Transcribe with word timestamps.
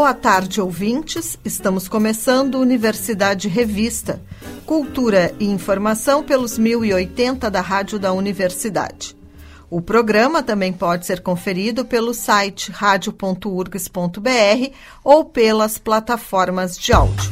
Boa 0.00 0.14
tarde, 0.14 0.62
ouvintes. 0.62 1.38
Estamos 1.44 1.86
começando 1.86 2.54
Universidade 2.54 3.48
Revista. 3.48 4.18
Cultura 4.64 5.34
e 5.38 5.44
informação 5.44 6.22
pelos 6.22 6.56
1080 6.56 7.50
da 7.50 7.60
Rádio 7.60 7.98
da 7.98 8.10
Universidade. 8.10 9.14
O 9.68 9.82
programa 9.82 10.42
também 10.42 10.72
pode 10.72 11.04
ser 11.04 11.20
conferido 11.20 11.84
pelo 11.84 12.14
site 12.14 12.72
radio.urgs.br 12.72 14.72
ou 15.04 15.26
pelas 15.26 15.76
plataformas 15.76 16.78
de 16.78 16.94
áudio. 16.94 17.30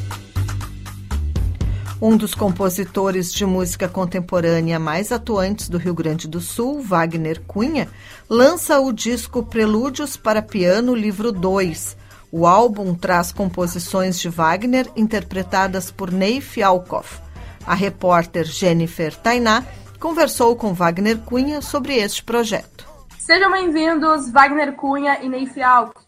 Um 2.03 2.19
dos 2.19 2.35
compositores 2.35 3.33
de 3.33 3.47
música 3.47 3.89
contemporânea 3.89 4.79
mais 4.79 5.11
atuantes 5.11 5.71
do 5.71 5.79
Rio 5.79 5.95
Grande 5.95 6.29
do 6.29 6.39
Sul, 6.39 6.83
Wagner 6.83 7.41
Cunha, 7.47 7.89
lança 8.29 8.79
o 8.79 8.93
disco 8.93 9.43
Prelúdios 9.43 10.19
para 10.19 10.43
Piano 10.43 10.95
Livro 10.95 11.33
2. 11.33 12.08
O 12.31 12.47
álbum 12.47 12.95
traz 12.95 13.33
composições 13.33 14.21
de 14.21 14.29
Wagner 14.29 14.87
interpretadas 14.95 15.91
por 15.91 16.13
Ney 16.13 16.43
Fialkoff. 16.43 17.23
A 17.67 17.75
repórter 17.75 18.45
Jennifer 18.45 19.17
Tainá 19.17 19.65
conversou 19.99 20.55
com 20.55 20.75
Wagner 20.75 21.19
Cunha 21.25 21.63
sobre 21.63 21.97
este 21.97 22.23
projeto. 22.23 22.87
Sejam 23.19 23.51
bem-vindos, 23.51 24.31
Wagner 24.31 24.75
Cunha 24.75 25.23
e 25.23 25.29
Ney 25.29 25.47
Fialkoff. 25.47 26.07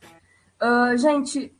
Uh, 0.62 0.94
gente, 0.98 1.56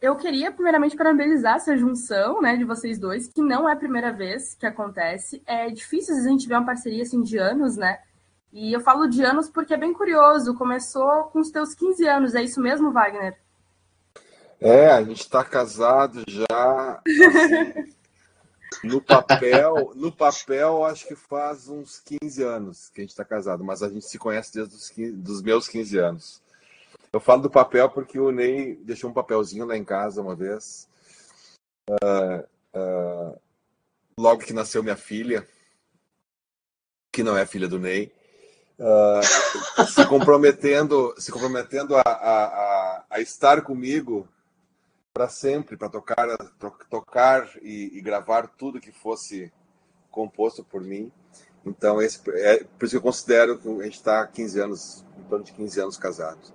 eu 0.00 0.16
queria 0.16 0.50
primeiramente 0.50 0.96
parabenizar 0.96 1.56
essa 1.56 1.76
junção 1.76 2.40
né, 2.40 2.56
de 2.56 2.64
vocês 2.64 2.98
dois, 2.98 3.28
que 3.28 3.42
não 3.42 3.68
é 3.68 3.74
a 3.74 3.76
primeira 3.76 4.10
vez 4.10 4.54
que 4.54 4.64
acontece. 4.64 5.42
É 5.44 5.68
difícil 5.68 6.16
a 6.16 6.22
gente 6.22 6.48
ver 6.48 6.54
uma 6.54 6.64
parceria 6.64 7.02
assim 7.02 7.22
de 7.22 7.36
anos, 7.36 7.76
né? 7.76 7.98
E 8.50 8.72
eu 8.72 8.80
falo 8.80 9.06
de 9.06 9.22
anos 9.22 9.50
porque 9.50 9.74
é 9.74 9.76
bem 9.76 9.92
curioso. 9.92 10.54
Começou 10.54 11.24
com 11.24 11.40
os 11.40 11.50
teus 11.50 11.74
15 11.74 12.08
anos, 12.08 12.34
é 12.34 12.42
isso 12.42 12.58
mesmo, 12.58 12.90
Wagner? 12.90 13.36
É, 14.60 14.86
a 14.88 15.02
gente 15.02 15.20
está 15.20 15.44
casado 15.44 16.24
já. 16.26 17.00
Assim, 17.00 17.94
no 18.82 19.00
papel, 19.00 19.92
no 19.94 20.12
papel, 20.12 20.84
acho 20.84 21.06
que 21.06 21.14
faz 21.14 21.68
uns 21.68 22.00
15 22.20 22.42
anos 22.42 22.90
que 22.90 23.00
a 23.00 23.02
gente 23.02 23.10
está 23.10 23.24
casado, 23.24 23.64
mas 23.64 23.82
a 23.82 23.88
gente 23.88 24.06
se 24.06 24.18
conhece 24.18 24.52
desde 24.54 24.74
os 24.74 24.90
15, 24.90 25.12
dos 25.12 25.42
meus 25.42 25.68
15 25.68 25.98
anos. 25.98 26.42
Eu 27.12 27.20
falo 27.20 27.42
do 27.42 27.50
papel 27.50 27.88
porque 27.88 28.18
o 28.18 28.30
Ney 28.30 28.76
deixou 28.76 29.10
um 29.10 29.14
papelzinho 29.14 29.64
lá 29.64 29.76
em 29.76 29.84
casa 29.84 30.20
uma 30.20 30.34
vez. 30.34 30.88
Uh, 31.88 32.44
uh, 32.74 33.40
logo 34.18 34.42
que 34.42 34.52
nasceu 34.52 34.82
minha 34.82 34.96
filha, 34.96 35.46
que 37.10 37.22
não 37.22 37.36
é 37.36 37.46
filha 37.46 37.66
do 37.66 37.78
Ney, 37.78 38.12
uh, 38.78 39.86
se 39.86 40.04
comprometendo, 40.06 41.14
se 41.16 41.32
comprometendo 41.32 41.96
a, 41.96 42.02
a, 42.02 42.44
a, 42.44 43.04
a 43.10 43.20
estar 43.20 43.62
comigo 43.62 44.28
para 45.18 45.28
sempre, 45.28 45.76
para 45.76 45.88
tocar, 45.88 46.28
tocar 46.88 47.50
e, 47.60 47.90
e, 47.92 48.00
gravar 48.00 48.46
tudo 48.46 48.80
que 48.80 48.92
fosse 48.92 49.52
composto 50.12 50.62
por 50.62 50.80
mim. 50.80 51.10
Então, 51.66 52.00
esse, 52.00 52.20
é 52.34 52.62
por 52.62 52.84
isso 52.84 52.92
que 52.92 52.98
eu 52.98 53.02
considero 53.02 53.58
que 53.58 53.68
a 53.68 53.82
gente 53.82 53.96
está 53.96 54.24
15 54.24 54.60
anos, 54.60 55.04
em 55.18 55.22
torno 55.24 55.44
de 55.44 55.52
15 55.52 55.80
anos 55.80 55.98
casados. 55.98 56.54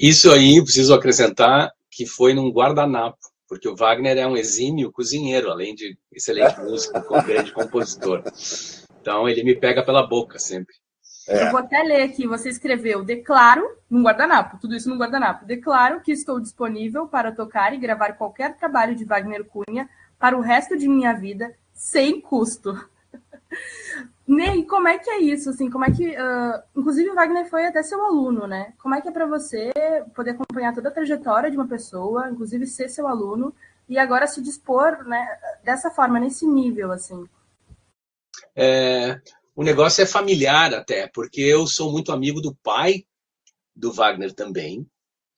Isso 0.00 0.30
aí, 0.30 0.62
preciso 0.62 0.94
acrescentar 0.94 1.72
que 1.90 2.06
foi 2.06 2.32
num 2.32 2.52
guardanapo, 2.52 3.18
porque 3.48 3.68
o 3.68 3.74
Wagner 3.74 4.16
é 4.16 4.28
um 4.28 4.36
exímio 4.36 4.92
cozinheiro, 4.92 5.50
além 5.50 5.74
de 5.74 5.98
excelente 6.12 6.58
músico, 6.62 7.00
grande 7.24 7.50
compositor. 7.50 8.22
Então 9.00 9.28
ele 9.28 9.42
me 9.42 9.56
pega 9.56 9.84
pela 9.84 10.06
boca 10.06 10.38
sempre. 10.38 10.76
É. 11.28 11.46
Eu 11.46 11.50
vou 11.50 11.60
até 11.60 11.82
ler 11.82 12.02
aqui, 12.02 12.26
você 12.26 12.48
escreveu, 12.48 13.04
declaro, 13.04 13.62
num 13.88 14.02
guardanapo, 14.02 14.58
tudo 14.58 14.74
isso 14.74 14.88
num 14.88 14.98
guardanapo, 14.98 15.44
declaro 15.44 16.00
que 16.00 16.10
estou 16.10 16.40
disponível 16.40 17.06
para 17.06 17.32
tocar 17.32 17.72
e 17.72 17.78
gravar 17.78 18.14
qualquer 18.14 18.56
trabalho 18.56 18.96
de 18.96 19.04
Wagner 19.04 19.44
Cunha 19.44 19.88
para 20.18 20.36
o 20.36 20.40
resto 20.40 20.76
de 20.76 20.88
minha 20.88 21.12
vida, 21.12 21.54
sem 21.72 22.20
custo. 22.20 22.74
Ney, 24.26 24.64
como 24.64 24.88
é 24.88 24.98
que 24.98 25.10
é 25.10 25.20
isso? 25.20 25.50
Assim, 25.50 25.68
como 25.68 25.84
é 25.84 25.90
que, 25.90 26.10
uh, 26.10 26.62
inclusive, 26.76 27.10
o 27.10 27.14
Wagner 27.14 27.48
foi 27.48 27.66
até 27.66 27.82
seu 27.82 28.04
aluno, 28.04 28.46
né? 28.46 28.72
Como 28.78 28.94
é 28.94 29.00
que 29.00 29.08
é 29.08 29.12
para 29.12 29.26
você 29.26 29.72
poder 30.14 30.30
acompanhar 30.30 30.72
toda 30.74 30.88
a 30.88 30.92
trajetória 30.92 31.50
de 31.50 31.56
uma 31.56 31.66
pessoa, 31.66 32.30
inclusive 32.30 32.66
ser 32.66 32.88
seu 32.88 33.06
aluno 33.06 33.54
e 33.88 33.98
agora 33.98 34.26
se 34.26 34.40
dispor, 34.40 35.04
né, 35.04 35.26
dessa 35.62 35.90
forma, 35.90 36.18
nesse 36.18 36.46
nível, 36.46 36.92
assim? 36.92 37.28
É, 38.54 39.20
o 39.54 39.62
negócio 39.62 40.02
é 40.02 40.06
familiar 40.06 40.74
até, 40.74 41.08
porque 41.08 41.40
eu 41.40 41.66
sou 41.66 41.92
muito 41.92 42.12
amigo 42.12 42.40
do 42.40 42.54
pai 42.62 43.04
do 43.74 43.92
Wagner 43.92 44.32
também, 44.34 44.80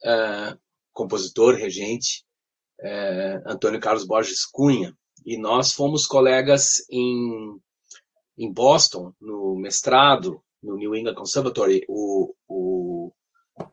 uh, 0.05 0.59
compositor, 0.93 1.55
regente, 1.55 2.25
uh, 2.81 3.51
Antônio 3.51 3.81
Carlos 3.81 4.07
Borges 4.07 4.45
Cunha, 4.45 4.97
e 5.25 5.39
nós 5.39 5.73
fomos 5.73 6.07
colegas 6.07 6.85
em 6.91 7.59
em 8.37 8.53
Boston, 8.53 9.13
no 9.21 9.57
mestrado, 9.57 10.41
no 10.63 10.77
New 10.77 10.95
England 10.95 11.15
Conservatory, 11.15 11.85
o, 11.89 12.35
o, 12.49 13.13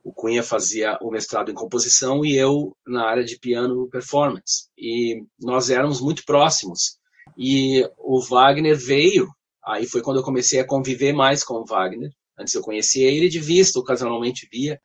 o 0.03 0.13
Cunha 0.13 0.44
fazia 0.44 0.97
o 1.01 1.09
mestrado 1.09 1.50
em 1.50 1.56
composição 1.56 2.24
e 2.24 2.35
eu 2.35 2.75
na 2.85 3.07
área 3.07 3.24
de 3.24 3.40
piano 3.40 3.90
performance. 3.90 4.69
E 4.78 5.24
nós 5.40 5.69
éramos 5.69 6.01
muito 6.01 6.24
próximos. 6.25 7.00
E 7.38 7.88
o 7.97 8.22
Wagner 8.22 8.78
veio, 8.78 9.28
aí 9.66 9.86
foi 9.86 10.02
quando 10.02 10.18
eu 10.18 10.24
comecei 10.24 10.60
a 10.60 10.68
conviver 10.68 11.14
mais 11.14 11.44
com 11.44 11.56
o 11.56 11.66
Wagner. 11.66 12.12
Antes 12.38 12.54
eu 12.54 12.62
conhecia 12.62 13.10
ele 13.10 13.30
de 13.30 13.40
vista, 13.40 13.80
ocasionalmente 13.80 14.48
via, 14.52 14.80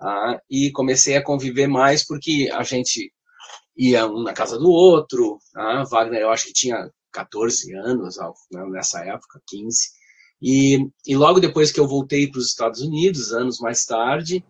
ah, 0.00 0.40
e 0.50 0.70
comecei 0.72 1.16
a 1.16 1.22
conviver 1.22 1.66
mais 1.66 2.06
porque 2.06 2.50
a 2.52 2.62
gente 2.62 3.12
ia 3.76 4.06
um 4.06 4.22
na 4.22 4.32
casa 4.32 4.58
do 4.58 4.70
outro. 4.70 5.38
Ah, 5.56 5.84
Wagner, 5.84 6.22
eu 6.22 6.30
acho 6.30 6.46
que 6.46 6.52
tinha 6.52 6.90
14 7.12 7.74
anos, 7.74 8.16
né, 8.50 8.64
nessa 8.70 9.04
época, 9.04 9.40
15. 9.46 9.98
E, 10.40 10.78
e 11.06 11.16
logo 11.16 11.40
depois 11.40 11.72
que 11.72 11.80
eu 11.80 11.88
voltei 11.88 12.30
para 12.30 12.38
os 12.38 12.46
Estados 12.46 12.80
Unidos, 12.80 13.32
anos 13.32 13.58
mais 13.58 13.84
tarde, 13.84 14.44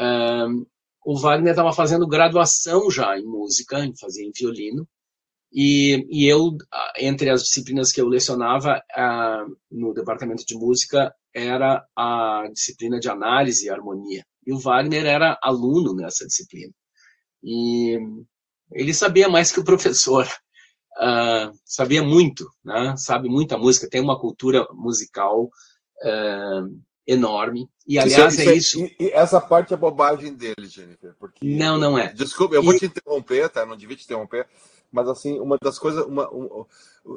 um, 0.00 0.64
o 1.04 1.18
Wagner 1.18 1.50
estava 1.50 1.72
fazendo 1.72 2.06
graduação 2.06 2.90
já 2.90 3.18
em 3.18 3.24
música, 3.24 3.90
fazer 4.00 4.24
em 4.24 4.32
violino, 4.32 4.86
e, 5.52 6.06
e 6.10 6.28
eu, 6.28 6.56
entre 6.98 7.30
as 7.30 7.42
disciplinas 7.42 7.90
que 7.90 8.00
eu 8.00 8.06
lecionava 8.06 8.82
uh, 8.96 9.56
no 9.70 9.94
departamento 9.94 10.44
de 10.44 10.54
música, 10.54 11.14
era 11.34 11.84
a 11.96 12.48
disciplina 12.52 12.98
de 12.98 13.08
análise 13.08 13.66
e 13.66 13.70
harmonia. 13.70 14.24
E 14.46 14.52
o 14.52 14.58
Wagner 14.58 15.06
era 15.06 15.38
aluno 15.42 15.94
nessa 15.94 16.26
disciplina. 16.26 16.72
E 17.42 17.98
ele 18.72 18.92
sabia 18.92 19.28
mais 19.28 19.50
que 19.50 19.60
o 19.60 19.64
professor 19.64 20.26
uh, 20.26 21.52
sabia 21.64 22.02
muito, 22.02 22.48
né? 22.64 22.94
sabe 22.96 23.28
muita 23.28 23.56
música, 23.56 23.88
tem 23.88 24.00
uma 24.00 24.18
cultura 24.18 24.66
musical 24.72 25.44
uh, 25.44 26.82
enorme. 27.06 27.66
E, 27.86 27.98
aliás, 27.98 28.38
isso, 28.38 28.50
é, 28.50 28.54
isso. 28.54 28.84
É, 28.84 28.90
e, 29.00 29.10
essa 29.12 29.40
parte 29.40 29.72
é 29.72 29.76
bobagem 29.76 30.34
dele, 30.34 30.66
Jennifer. 30.66 31.14
Porque, 31.18 31.38
não, 31.42 31.78
não 31.78 31.98
é. 31.98 32.12
Desculpa, 32.12 32.54
eu 32.54 32.62
e... 32.62 32.64
vou 32.64 32.78
te 32.78 32.84
interromper, 32.84 33.48
tá? 33.48 33.64
Não 33.64 33.76
devia 33.76 33.96
te 33.96 34.04
interromper. 34.04 34.46
Mas, 34.90 35.08
assim, 35.08 35.38
uma 35.38 35.58
das 35.62 35.78
coisas. 35.78 36.04
Uma, 36.04 36.28
um, 36.32 36.64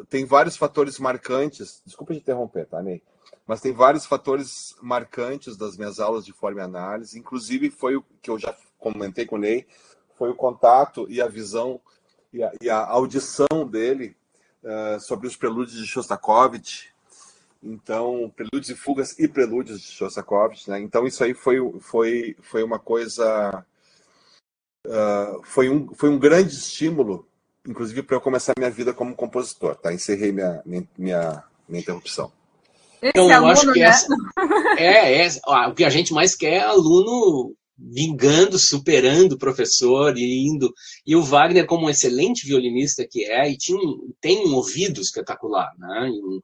tem 0.10 0.26
vários 0.26 0.58
fatores 0.58 1.00
marcantes. 1.00 1.82
Desculpa 1.86 2.14
te 2.14 2.20
interromper, 2.20 2.66
tá, 2.66 2.82
Ney? 2.82 3.02
Mas 3.48 3.62
tem 3.62 3.74
vários 3.74 4.06
fatores 4.06 4.76
marcantes 4.82 5.58
das 5.58 5.78
minhas 5.78 6.00
aulas 6.00 6.26
de 6.26 6.34
forma 6.34 6.62
e 6.62 6.64
análise. 6.64 7.18
Inclusive, 7.18 7.70
foi 7.70 7.96
o 7.96 8.04
que 8.22 8.30
eu 8.30 8.38
já 8.38 8.56
comentei 8.80 9.26
com 9.26 9.36
o 9.36 9.40
Ney, 9.40 9.66
foi 10.18 10.30
o 10.30 10.36
contato 10.36 11.06
e 11.10 11.22
a 11.22 11.28
visão 11.28 11.80
e 12.34 12.44
a, 12.44 12.52
e 12.62 12.70
a 12.70 12.86
audição 12.86 13.68
dele 13.70 14.16
uh, 14.64 15.00
sobre 15.00 15.28
os 15.28 15.36
prelúdios 15.36 15.78
de 15.78 15.88
Shostakovich. 15.88 16.92
Então, 17.64 18.32
prelúdios 18.36 18.70
e 18.70 18.76
fugas 18.76 19.18
e 19.20 19.28
prelúdios 19.28 19.82
de 19.82 19.88
Shostakovich, 19.88 20.70
né? 20.70 20.80
Então, 20.80 21.06
isso 21.06 21.24
aí 21.24 21.34
foi, 21.34 21.58
foi, 21.80 22.36
foi 22.42 22.64
uma 22.64 22.80
coisa. 22.80 23.64
Uh, 24.88 25.44
foi, 25.44 25.70
um, 25.70 25.94
foi 25.94 26.10
um 26.10 26.18
grande 26.18 26.56
estímulo, 26.56 27.28
inclusive, 27.68 28.04
para 28.04 28.18
eu 28.18 28.22
começar 28.22 28.54
minha 28.58 28.72
vida 28.72 28.94
como 28.94 29.16
compositor. 29.16 29.76
Tá? 29.76 29.94
Encerrei 29.94 30.32
minha, 30.32 30.62
minha, 30.66 30.88
minha, 30.98 31.44
minha 31.68 31.82
interrupção. 31.82 32.32
Então, 33.02 33.32
eu 33.32 33.48
acho 33.48 33.72
que 33.74 33.80
né? 33.80 33.88
essa, 33.88 34.08
é, 34.78 35.26
é, 35.26 35.68
o 35.68 35.74
que 35.74 35.84
a 35.84 35.90
gente 35.90 36.14
mais 36.14 36.36
quer 36.36 36.54
é 36.54 36.60
aluno 36.62 37.56
vingando, 37.76 38.60
superando 38.60 39.34
o 39.34 39.38
professor 39.40 40.16
e 40.16 40.48
indo. 40.48 40.72
E 41.06 41.16
o 41.16 41.24
Wagner, 41.24 41.66
como 41.66 41.88
um 41.88 41.90
excelente 41.90 42.46
violinista 42.46 43.08
que 43.10 43.26
é, 43.26 43.50
e 43.50 43.58
tinha 43.58 43.78
um, 43.78 44.14
tem 44.22 44.46
um 44.46 44.54
ouvido 44.54 45.02
espetacular, 45.02 45.72
né? 45.80 46.10
E 46.10 46.22
um, 46.22 46.40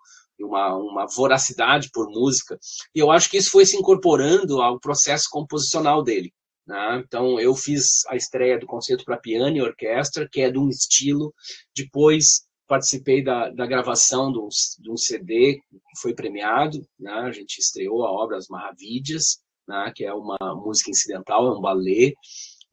uma, 0.48 0.76
uma 0.76 1.06
voracidade 1.08 1.90
por 1.92 2.10
música. 2.10 2.58
E 2.94 3.00
eu 3.00 3.12
acho 3.12 3.30
que 3.30 3.38
isso 3.38 3.52
foi 3.52 3.66
se 3.66 3.78
incorporando 3.78 4.62
ao 4.62 4.80
processo 4.80 5.28
composicional 5.30 6.04
dele. 6.04 6.34
Né? 6.68 7.02
Então, 7.06 7.40
eu 7.40 7.56
fiz 7.56 8.06
a 8.08 8.16
estreia 8.16 8.60
do 8.60 8.68
concerto 8.68 9.06
para 9.06 9.18
piano 9.18 9.56
e 9.56 9.62
orquestra, 9.62 10.28
que 10.30 10.42
é 10.42 10.52
de 10.52 10.60
um 10.60 10.68
estilo. 10.68 11.34
Depois, 11.76 12.46
participei 12.68 13.24
da, 13.24 13.50
da 13.50 13.66
gravação 13.66 14.32
de 14.32 14.40
um, 14.40 14.50
de 14.80 14.92
um, 14.92 14.98
CD 14.98 15.56
que 15.56 16.02
foi 16.02 16.14
premiado. 16.14 16.86
Né? 17.00 17.14
A 17.14 17.32
gente 17.32 17.60
estreou 17.60 18.06
a 18.06 18.12
obra 18.12 18.38
As 18.38 18.50
Maravilhas, 18.50 19.40
né? 19.66 19.92
que 19.96 20.04
é 20.04 20.14
uma 20.14 20.38
música 20.56 20.92
incidental, 20.92 21.48
é 21.48 21.58
um 21.58 21.62
ballet, 21.62 22.14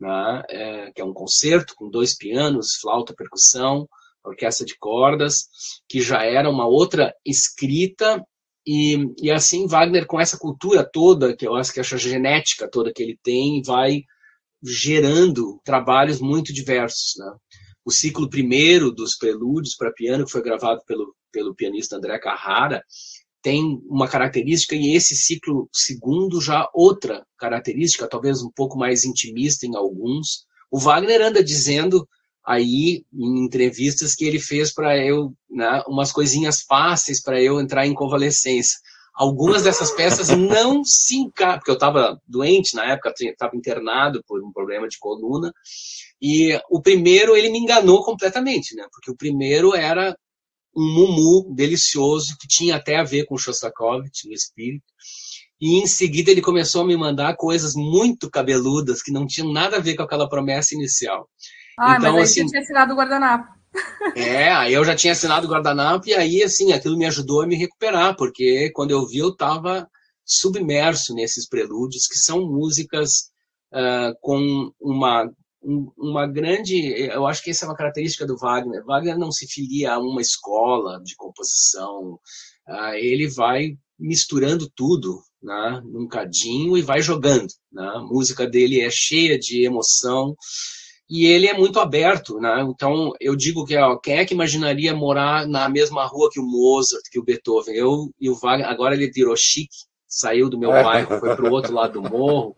né? 0.01 0.43
é, 0.49 0.93
que 0.93 1.01
é 1.01 1.05
um 1.05 1.15
concerto 1.15 1.75
com 1.77 1.89
dois 1.89 2.17
pianos, 2.17 2.75
flauta, 2.81 3.15
percussão, 3.15 3.89
orquestra 4.25 4.67
de 4.67 4.77
cordas, 4.77 5.47
que 5.89 6.01
já 6.01 6.25
era 6.25 6.51
uma 6.51 6.67
outra 6.67 7.15
escrita 7.25 8.25
e, 8.67 8.97
e 9.21 9.31
assim, 9.31 9.67
Wagner, 9.67 10.07
com 10.07 10.21
essa 10.21 10.39
cultura 10.39 10.89
toda, 10.91 11.37
que 11.37 11.47
eu 11.47 11.55
acho 11.55 11.73
que 11.73 11.81
essa 11.81 11.99
genética 11.99 12.69
toda 12.69 12.93
que 12.93 13.03
ele 13.03 13.19
tem, 13.23 13.63
vai 13.63 14.03
gerando 14.63 15.61
trabalhos 15.65 16.21
muito 16.21 16.53
diversos. 16.53 17.15
Né? 17.19 17.31
O 17.85 17.91
ciclo 17.91 18.29
primeiro 18.31 18.91
dos 18.91 19.17
prelúdios 19.17 19.77
para 19.77 19.93
piano, 19.93 20.25
que 20.25 20.33
foi 20.33 20.43
gravado 20.43 20.81
pelo, 20.87 21.15
pelo 21.31 21.55
pianista 21.55 21.97
André 21.97 22.19
Carrara, 22.19 22.83
tem 23.43 23.79
uma 23.87 24.09
característica, 24.09 24.75
e 24.75 24.97
esse 24.97 25.15
ciclo 25.15 25.69
segundo 25.71 26.41
já 26.41 26.67
outra 26.73 27.27
característica, 27.37 28.09
talvez 28.09 28.43
um 28.43 28.51
pouco 28.51 28.79
mais 28.79 29.05
intimista 29.05 29.67
em 29.67 29.77
alguns. 29.77 30.47
O 30.71 30.79
Wagner 30.79 31.21
anda 31.21 31.45
dizendo 31.45 32.09
aí 32.45 33.05
em 33.13 33.45
entrevistas 33.45 34.15
que 34.15 34.25
ele 34.25 34.39
fez 34.39 34.73
para 34.73 34.97
eu, 34.99 35.33
né, 35.51 35.83
umas 35.89 36.13
coisinhas 36.13 36.63
fáceis 36.63 37.23
para 37.23 37.41
eu 37.41 37.59
entrar 37.61 37.87
em 37.87 37.95
convalescência. 37.95 38.79
Algumas 39.15 39.63
dessas 39.63 39.93
peças 39.93 40.29
não 40.29 40.85
se 40.85 41.17
encaixam, 41.17 41.59
porque 41.59 41.71
eu 41.71 41.75
estava 41.75 42.21
doente 42.27 42.75
na 42.75 42.85
época, 42.93 43.15
estava 43.19 43.57
internado 43.57 44.23
por 44.27 44.43
um 44.45 44.53
problema 44.53 44.89
de 44.89 44.99
coluna, 44.99 45.53
e 46.21 46.59
o 46.69 46.83
primeiro 46.83 47.37
ele 47.37 47.49
me 47.49 47.59
enganou 47.59 48.05
completamente, 48.05 48.75
né, 48.75 48.85
porque 48.93 49.11
o 49.11 49.17
primeiro 49.17 49.75
era 49.75 50.17
um 50.77 50.93
mumu 50.93 51.55
delicioso 51.55 52.37
que 52.41 52.49
tinha 52.49 52.75
até 52.75 52.97
a 52.97 53.05
ver 53.05 53.25
com 53.25 53.39
Shostakovich, 53.39 54.27
no 54.27 54.35
espírito, 54.35 54.85
e 55.61 55.81
em 55.81 55.87
seguida 55.87 56.33
ele 56.33 56.43
começou 56.43 56.83
a 56.83 56.85
me 56.85 56.97
mandar 56.97 57.37
coisas 57.37 57.75
muito 57.75 58.29
cabeludas 58.29 59.01
que 59.01 59.13
não 59.13 59.27
tinham 59.27 59.53
nada 59.53 59.77
a 59.77 59.81
ver 59.81 59.95
com 59.95 60.03
aquela 60.03 60.29
promessa 60.29 60.75
inicial. 60.75 61.29
Ah, 61.79 61.97
então, 61.97 62.13
mas 62.13 62.15
aí 62.15 62.23
assim, 62.23 62.43
você 62.43 62.51
tinha 62.51 62.63
assinado 62.63 62.93
o 62.93 62.97
guardanapo. 62.97 63.55
É, 64.15 64.53
aí 64.53 64.73
eu 64.73 64.85
já 64.85 64.95
tinha 64.95 65.13
assinado 65.13 65.47
o 65.47 65.51
guardanapo 65.51 66.09
e 66.09 66.15
aí, 66.15 66.43
assim, 66.43 66.73
aquilo 66.73 66.97
me 66.97 67.07
ajudou 67.07 67.43
a 67.43 67.47
me 67.47 67.57
recuperar, 67.57 68.17
porque 68.17 68.71
quando 68.73 68.93
eu 68.93 69.07
vi 69.07 69.19
eu 69.19 69.31
estava 69.31 69.89
submerso 70.25 71.15
nesses 71.15 71.49
prelúdios, 71.49 72.07
que 72.07 72.19
são 72.19 72.47
músicas 72.47 73.11
uh, 73.73 74.15
com 74.21 74.71
uma, 74.81 75.29
um, 75.63 75.91
uma 75.99 76.27
grande... 76.27 76.89
Eu 76.99 77.27
acho 77.27 77.43
que 77.43 77.51
essa 77.51 77.65
é 77.65 77.69
uma 77.69 77.77
característica 77.77 78.27
do 78.27 78.37
Wagner. 78.37 78.85
Wagner 78.85 79.19
não 79.19 79.33
se 79.33 79.47
filia 79.47 79.95
a 79.95 79.99
uma 79.99 80.21
escola 80.21 81.01
de 81.03 81.15
composição, 81.17 82.19
uh, 82.69 82.95
ele 82.95 83.29
vai 83.29 83.77
misturando 83.99 84.71
tudo 84.75 85.21
né, 85.43 85.83
num 85.85 86.09
cadinho 86.09 86.77
e 86.77 86.83
vai 86.83 87.03
jogando. 87.03 87.49
Né? 87.73 87.87
A 87.95 88.01
música 88.01 88.47
dele 88.47 88.81
é 88.81 88.91
cheia 88.91 89.39
de 89.39 89.65
emoção, 89.65 90.35
e 91.09 91.27
ele 91.27 91.47
é 91.47 91.57
muito 91.57 91.79
aberto, 91.79 92.39
né? 92.41 92.63
Então 92.63 93.13
eu 93.21 93.37
digo 93.37 93.65
que 93.65 93.77
ó, 93.77 93.97
quem 93.97 94.17
é 94.17 94.25
que 94.25 94.35
imaginaria 94.35 94.95
morar 94.95 95.47
na 95.47 95.69
mesma 95.69 96.05
rua 96.07 96.31
que 96.33 96.41
o 96.41 96.45
Mozart, 96.45 97.03
que 97.11 97.19
o 97.19 97.25
Beethoven? 97.25 97.75
Eu 97.75 98.11
e 98.19 98.31
o 98.31 98.35
Wagner, 98.35 98.69
agora 98.69 98.95
ele 98.95 99.11
virou 99.11 99.37
chique, 99.37 99.77
saiu 100.09 100.49
do 100.49 100.59
meu 100.59 100.75
é. 100.75 100.83
bairro, 100.83 101.21
foi 101.21 101.37
para 101.37 101.45
o 101.45 101.53
outro 101.53 101.75
lado 101.75 102.01
do 102.01 102.11
morro, 102.11 102.57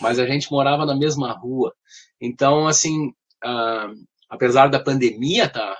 mas 0.00 0.18
a 0.18 0.26
gente 0.26 0.50
morava 0.50 0.84
na 0.84 0.94
mesma 0.94 1.32
rua. 1.32 1.74
Então 2.20 2.66
assim, 2.66 3.08
uh, 3.44 3.94
apesar 4.28 4.68
da 4.68 4.78
pandemia 4.78 5.48
tá 5.48 5.76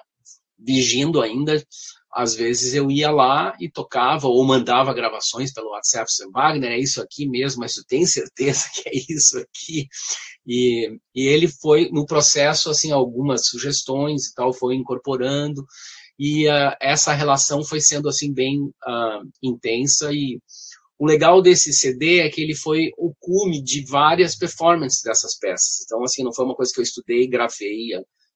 vigindo 0.59 1.21
ainda, 1.21 1.63
às 2.17 2.35
vezes 2.35 2.73
eu 2.73 2.91
ia 2.91 3.11
lá 3.11 3.55
e 3.61 3.71
tocava 3.71 4.27
ou 4.27 4.43
mandava 4.43 4.95
gravações 4.95 5.53
pelo 5.53 5.73
WhatsApp, 5.73 6.11
Wagner, 6.33 6.73
é 6.73 6.79
isso 6.79 7.03
aqui 7.03 7.29
mesmo, 7.29 7.61
mas 7.61 7.75
tu 7.75 7.85
tem 7.87 8.07
certeza 8.07 8.71
que 8.75 8.89
é 8.89 8.93
isso 9.11 9.39
aqui? 9.39 9.87
E, 10.47 10.99
e 11.15 11.27
ele 11.27 11.47
foi, 11.47 11.91
no 11.91 12.07
processo, 12.07 12.71
assim, 12.71 12.91
algumas 12.91 13.49
sugestões 13.49 14.29
e 14.29 14.35
tal, 14.35 14.51
foi 14.55 14.77
incorporando, 14.77 15.63
e 16.19 16.49
uh, 16.49 16.75
essa 16.81 17.13
relação 17.13 17.63
foi 17.63 17.83
sendo, 17.83 18.09
assim, 18.09 18.33
bem 18.33 18.63
uh, 18.63 19.29
intensa, 19.43 20.11
e 20.11 20.41
o 20.99 21.05
legal 21.05 21.43
desse 21.43 21.71
CD 21.75 22.21
é 22.21 22.31
que 22.31 22.41
ele 22.41 22.55
foi 22.55 22.93
o 22.97 23.13
cume 23.21 23.63
de 23.63 23.85
várias 23.85 24.35
performances 24.35 25.03
dessas 25.03 25.39
peças. 25.39 25.83
Então, 25.85 26.03
assim, 26.03 26.25
não 26.25 26.33
foi 26.33 26.47
uma 26.47 26.55
coisa 26.55 26.73
que 26.73 26.81
eu 26.81 26.85
estudei, 26.85 27.29
gravei, 27.29 27.89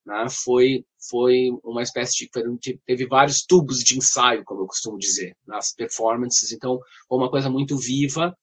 né? 0.05 0.27
Foi 0.29 0.85
foi 1.09 1.49
uma 1.63 1.81
espécie 1.81 2.29
de 2.59 2.79
teve 2.85 3.07
vários 3.07 3.43
tubos 3.43 3.79
de 3.79 3.97
ensaio, 3.97 4.43
como 4.43 4.61
eu 4.61 4.67
costumo 4.67 4.97
dizer, 4.97 5.35
nas 5.47 5.73
performances. 5.73 6.51
Então, 6.51 6.79
foi 7.07 7.17
uma 7.17 7.29
coisa 7.29 7.49
muito 7.49 7.77
viva 7.77 8.37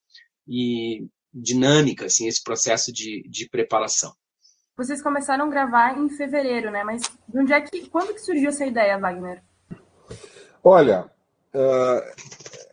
e 0.47 1.07
dinâmica, 1.33 2.05
assim, 2.05 2.27
esse 2.27 2.43
processo 2.43 2.91
de, 2.91 3.23
de 3.29 3.47
preparação. 3.49 4.13
Vocês 4.75 5.01
começaram 5.01 5.45
a 5.45 5.49
gravar 5.49 5.97
em 5.97 6.09
fevereiro, 6.09 6.71
né? 6.71 6.83
Mas 6.83 7.01
de 7.01 7.39
onde 7.39 7.53
é 7.53 7.61
que, 7.61 7.89
quando 7.89 8.13
que 8.13 8.19
surgiu 8.19 8.49
essa 8.49 8.65
ideia, 8.65 8.97
Wagner? 8.97 9.43
Olha, 10.63 11.09
uh, 11.53 12.23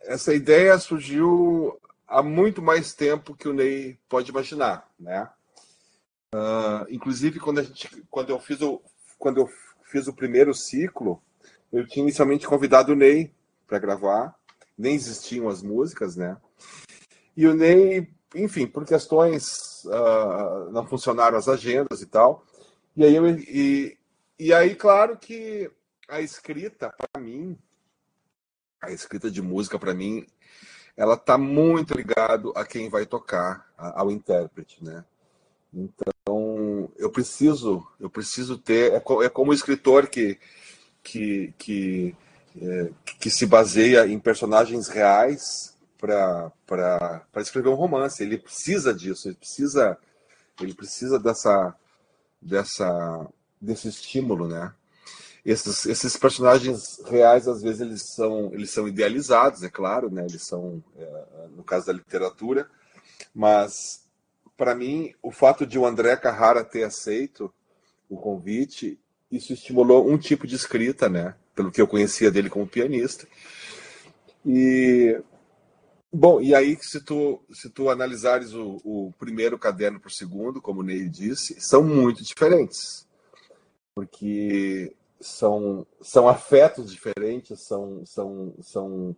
essa 0.03 0.33
ideia 0.33 0.77
surgiu 0.77 1.79
há 2.07 2.23
muito 2.23 2.61
mais 2.61 2.93
tempo 2.93 3.35
que 3.35 3.47
o 3.47 3.53
Ney 3.53 3.99
pode 4.09 4.31
imaginar, 4.31 4.89
né? 4.99 5.29
Uh, 6.35 6.85
inclusive 6.89 7.39
quando 7.39 7.59
a 7.59 7.63
gente, 7.63 8.03
quando 8.09 8.29
eu 8.29 8.39
fiz 8.39 8.61
o, 8.61 8.81
quando 9.17 9.41
eu 9.41 9.49
fiz 9.85 10.07
o 10.07 10.13
primeiro 10.13 10.53
ciclo, 10.53 11.21
eu 11.71 11.87
tinha 11.87 12.03
inicialmente 12.03 12.47
convidado 12.47 12.93
o 12.93 12.95
Ney 12.95 13.33
para 13.65 13.79
gravar, 13.79 14.35
nem 14.77 14.95
existiam 14.95 15.47
as 15.49 15.61
músicas, 15.61 16.15
né? 16.15 16.37
E 17.35 17.47
o 17.47 17.53
Ney 17.53 18.09
enfim, 18.35 18.67
por 18.67 18.85
questões 18.85 19.83
uh, 19.85 20.69
não 20.71 20.85
funcionaram 20.85 21.37
as 21.37 21.47
agendas 21.47 22.01
e 22.01 22.05
tal. 22.05 22.45
E 22.95 23.03
aí, 23.03 23.15
eu, 23.15 23.27
e, 23.27 23.97
e 24.37 24.53
aí, 24.53 24.75
claro 24.75 25.17
que 25.17 25.71
a 26.07 26.21
escrita, 26.21 26.93
para 26.97 27.21
mim, 27.21 27.57
a 28.81 28.91
escrita 28.91 29.29
de 29.31 29.41
música, 29.41 29.79
para 29.79 29.93
mim, 29.93 30.25
ela 30.95 31.13
está 31.13 31.37
muito 31.37 31.93
ligado 31.93 32.51
a 32.55 32.65
quem 32.65 32.89
vai 32.89 33.05
tocar, 33.05 33.71
ao 33.77 34.11
intérprete, 34.11 34.83
né? 34.83 35.05
Então, 35.73 36.13
eu 36.97 37.09
preciso, 37.09 37.85
eu 37.99 38.09
preciso 38.09 38.57
ter, 38.57 38.93
é, 38.93 38.95
é 38.97 39.29
como 39.29 39.51
o 39.51 39.53
escritor 39.53 40.07
que, 40.07 40.37
que, 41.03 41.53
que, 41.57 42.15
é, 42.61 42.89
que 43.19 43.29
se 43.29 43.45
baseia 43.45 44.07
em 44.07 44.19
personagens 44.19 44.87
reais 44.87 45.75
para 45.97 46.51
escrever 47.37 47.69
um 47.69 47.75
romance. 47.75 48.21
Ele 48.21 48.37
precisa 48.37 48.93
disso, 48.93 49.27
ele 49.27 49.35
precisa, 49.35 49.97
ele 50.61 50.73
precisa 50.73 51.19
dessa, 51.19 51.75
dessa, 52.41 53.27
desse 53.61 53.87
estímulo, 53.87 54.47
né? 54.47 54.73
Esses, 55.45 55.85
esses 55.85 56.17
personagens 56.17 56.99
reais, 57.05 57.47
às 57.47 57.61
vezes, 57.61 57.79
eles 57.79 58.01
são, 58.13 58.53
eles 58.53 58.69
são 58.69 58.85
idealizados, 58.85 59.63
é 59.63 59.69
claro, 59.69 60.11
né? 60.11 60.25
Eles 60.25 60.45
são, 60.45 60.83
é, 60.97 61.47
no 61.55 61.63
caso 61.63 61.85
da 61.85 61.93
literatura, 61.93 62.69
mas, 63.33 64.05
para 64.57 64.75
mim, 64.75 65.13
o 65.21 65.31
fato 65.31 65.65
de 65.65 65.77
o 65.77 65.85
André 65.85 66.17
Carrara 66.17 66.63
ter 66.63 66.83
aceito 66.83 67.53
o 68.09 68.17
convite, 68.17 68.99
isso 69.31 69.53
estimulou 69.53 70.09
um 70.09 70.17
tipo 70.17 70.47
de 70.47 70.55
escrita, 70.55 71.07
né? 71.07 71.35
Pelo 71.55 71.71
que 71.71 71.81
eu 71.81 71.87
conhecia 71.87 72.31
dele 72.31 72.49
como 72.49 72.67
pianista. 72.67 73.27
E 74.45 75.21
Bom, 76.11 76.39
e 76.41 76.55
aí 76.55 76.77
se 76.81 77.01
tu, 77.01 77.41
se 77.51 77.69
tu 77.69 77.89
analisares 77.89 78.53
o, 78.53 78.79
o 78.83 79.13
primeiro 79.19 79.59
caderno 79.59 79.99
para 79.99 80.07
o 80.07 80.11
segundo, 80.11 80.61
como 80.61 80.79
o 80.79 80.83
Ney 80.83 81.09
disse, 81.09 81.59
são 81.59 81.83
muito 81.83 82.23
diferentes. 82.23 83.05
Porque 83.93 84.95
são, 85.19 85.85
são 86.01 86.29
afetos 86.29 86.91
diferentes, 86.91 87.59
são, 87.67 88.05
são, 88.05 88.53
são 88.61 89.15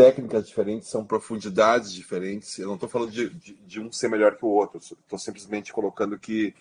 técnicas 0.00 0.46
diferentes, 0.46 0.88
são 0.88 1.04
profundidades 1.04 1.92
diferentes. 1.92 2.58
Eu 2.58 2.68
não 2.68 2.74
estou 2.74 2.88
falando 2.88 3.10
de, 3.10 3.28
de, 3.28 3.52
de, 3.52 3.80
um 3.80 3.92
ser 3.92 4.08
melhor 4.08 4.34
que 4.34 4.46
o 4.46 4.48
outro, 4.48 4.78
estou 4.78 5.18
simplesmente 5.18 5.74
colocando 5.74 6.18
que 6.18 6.54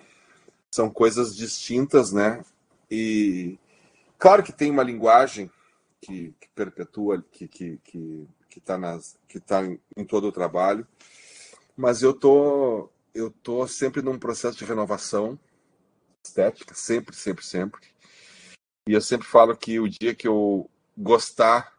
são 0.70 0.90
coisas 0.90 1.34
distintas, 1.34 2.12
né? 2.12 2.44
E 2.92 3.58
claro 4.18 4.44
que 4.44 4.52
tem 4.52 4.70
uma 4.70 4.84
linguagem 4.84 5.50
que, 6.02 6.34
que 6.38 6.50
perpetua, 6.54 7.24
que, 7.32 7.48
que, 7.48 7.80
que 7.82 8.28
que 8.50 8.60
está 8.60 8.78
que 9.26 9.40
tá 9.40 9.64
em, 9.64 9.80
em 9.96 10.04
todo 10.04 10.28
o 10.28 10.34
trabalho. 10.34 10.86
Mas 11.78 12.02
eu 12.02 12.14
tô 12.14 12.90
eu 13.14 13.32
tô 13.32 13.66
sempre 13.68 14.02
num 14.02 14.20
processo 14.20 14.58
de 14.58 14.66
renovação 14.66 15.40
estética, 16.22 16.76
sempre, 16.76 17.16
sempre, 17.16 17.46
sempre. 17.46 17.88
E 18.86 18.92
eu 18.92 19.00
sempre 19.00 19.26
falo 19.26 19.56
que 19.56 19.80
o 19.80 19.88
dia 19.88 20.14
que 20.14 20.28
eu 20.28 20.70
gostar 20.98 21.79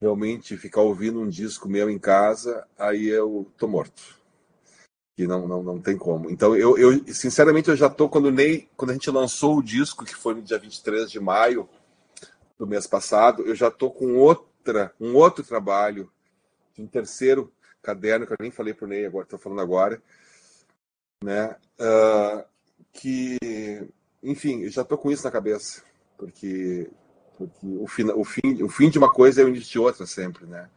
realmente 0.00 0.56
ficar 0.56 0.80
ouvindo 0.80 1.20
um 1.20 1.28
disco 1.28 1.68
meu 1.68 1.90
em 1.90 1.98
casa, 1.98 2.66
aí 2.78 3.06
eu 3.06 3.50
tô 3.56 3.66
morto. 3.66 4.16
Que 5.16 5.26
não, 5.26 5.48
não, 5.48 5.62
não 5.62 5.80
tem 5.80 5.96
como. 5.96 6.30
Então, 6.30 6.54
eu, 6.56 6.78
eu 6.78 7.12
sinceramente, 7.12 7.68
eu 7.68 7.76
já 7.76 7.90
tô, 7.90 8.08
quando, 8.08 8.30
Ney, 8.30 8.68
quando 8.76 8.90
a 8.90 8.92
gente 8.94 9.10
lançou 9.10 9.58
o 9.58 9.62
disco, 9.62 10.04
que 10.04 10.14
foi 10.14 10.34
no 10.34 10.42
dia 10.42 10.58
23 10.58 11.10
de 11.10 11.18
maio 11.18 11.68
do 12.56 12.66
mês 12.66 12.86
passado, 12.86 13.42
eu 13.42 13.54
já 13.54 13.70
tô 13.70 13.90
com 13.90 14.16
outra, 14.16 14.92
um 15.00 15.14
outro 15.14 15.44
trabalho, 15.44 16.10
um 16.78 16.86
terceiro 16.86 17.52
caderno, 17.82 18.26
que 18.26 18.32
eu 18.32 18.38
nem 18.40 18.50
falei 18.50 18.74
pro 18.74 18.86
Ney 18.86 19.06
agora, 19.06 19.26
tô 19.26 19.38
falando 19.38 19.60
agora, 19.60 20.00
né? 21.22 21.56
Uh, 21.80 22.44
que, 22.92 23.38
enfim, 24.22 24.62
eu 24.62 24.70
já 24.70 24.84
tô 24.84 24.96
com 24.96 25.10
isso 25.10 25.24
na 25.24 25.30
cabeça, 25.30 25.82
porque 26.16 26.88
porque 27.38 27.66
o 27.66 27.86
fim, 27.86 28.02
o 28.10 28.24
fim, 28.24 28.62
o 28.62 28.68
fim 28.68 28.90
de 28.90 28.98
uma 28.98 29.10
coisa 29.10 29.40
é 29.40 29.44
o 29.44 29.48
início 29.48 29.70
de 29.70 29.78
outra 29.78 30.04
sempre, 30.04 30.44
né? 30.44 30.68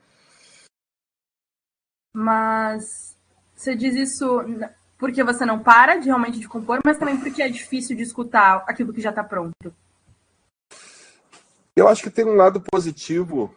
Mas 2.13 3.17
você 3.55 3.75
diz 3.75 3.95
isso 3.95 4.41
porque 4.97 5.23
você 5.23 5.43
não 5.45 5.63
para 5.63 5.95
de 5.95 6.05
realmente 6.05 6.39
de 6.39 6.47
compor, 6.47 6.79
mas 6.85 6.99
também 6.99 7.19
porque 7.19 7.41
é 7.41 7.49
difícil 7.49 7.97
de 7.97 8.03
escutar 8.03 8.63
aquilo 8.67 8.93
que 8.93 9.01
já 9.01 9.09
está 9.09 9.23
pronto. 9.23 9.73
Eu 11.75 11.87
acho 11.87 12.03
que 12.03 12.11
tem 12.11 12.25
um 12.25 12.35
lado 12.35 12.61
positivo 12.61 13.55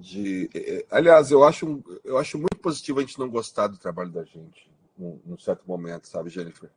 de, 0.00 0.50
é, 0.52 0.78
é, 0.78 0.86
aliás, 0.90 1.30
eu 1.30 1.44
acho, 1.44 1.82
eu 2.02 2.18
acho 2.18 2.38
muito 2.38 2.58
positivo 2.58 2.98
a 2.98 3.02
gente 3.02 3.18
não 3.18 3.28
gostar 3.28 3.68
do 3.68 3.78
trabalho 3.78 4.10
da 4.10 4.24
gente 4.24 4.68
num, 4.96 5.20
num 5.24 5.38
certo 5.38 5.62
momento, 5.66 6.08
sabe, 6.08 6.30
Jennifer? 6.30 6.70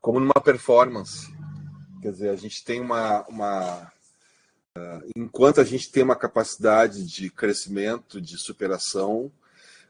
Como 0.00 0.18
numa 0.18 0.40
performance 0.42 1.30
Quer 2.00 2.12
dizer, 2.12 2.30
a 2.30 2.36
gente 2.36 2.64
tem 2.64 2.80
uma. 2.80 3.26
uma 3.28 3.92
uh, 4.76 5.10
enquanto 5.16 5.60
a 5.60 5.64
gente 5.64 5.90
tem 5.90 6.02
uma 6.02 6.16
capacidade 6.16 7.06
de 7.06 7.28
crescimento, 7.30 8.20
de 8.20 8.38
superação, 8.38 9.30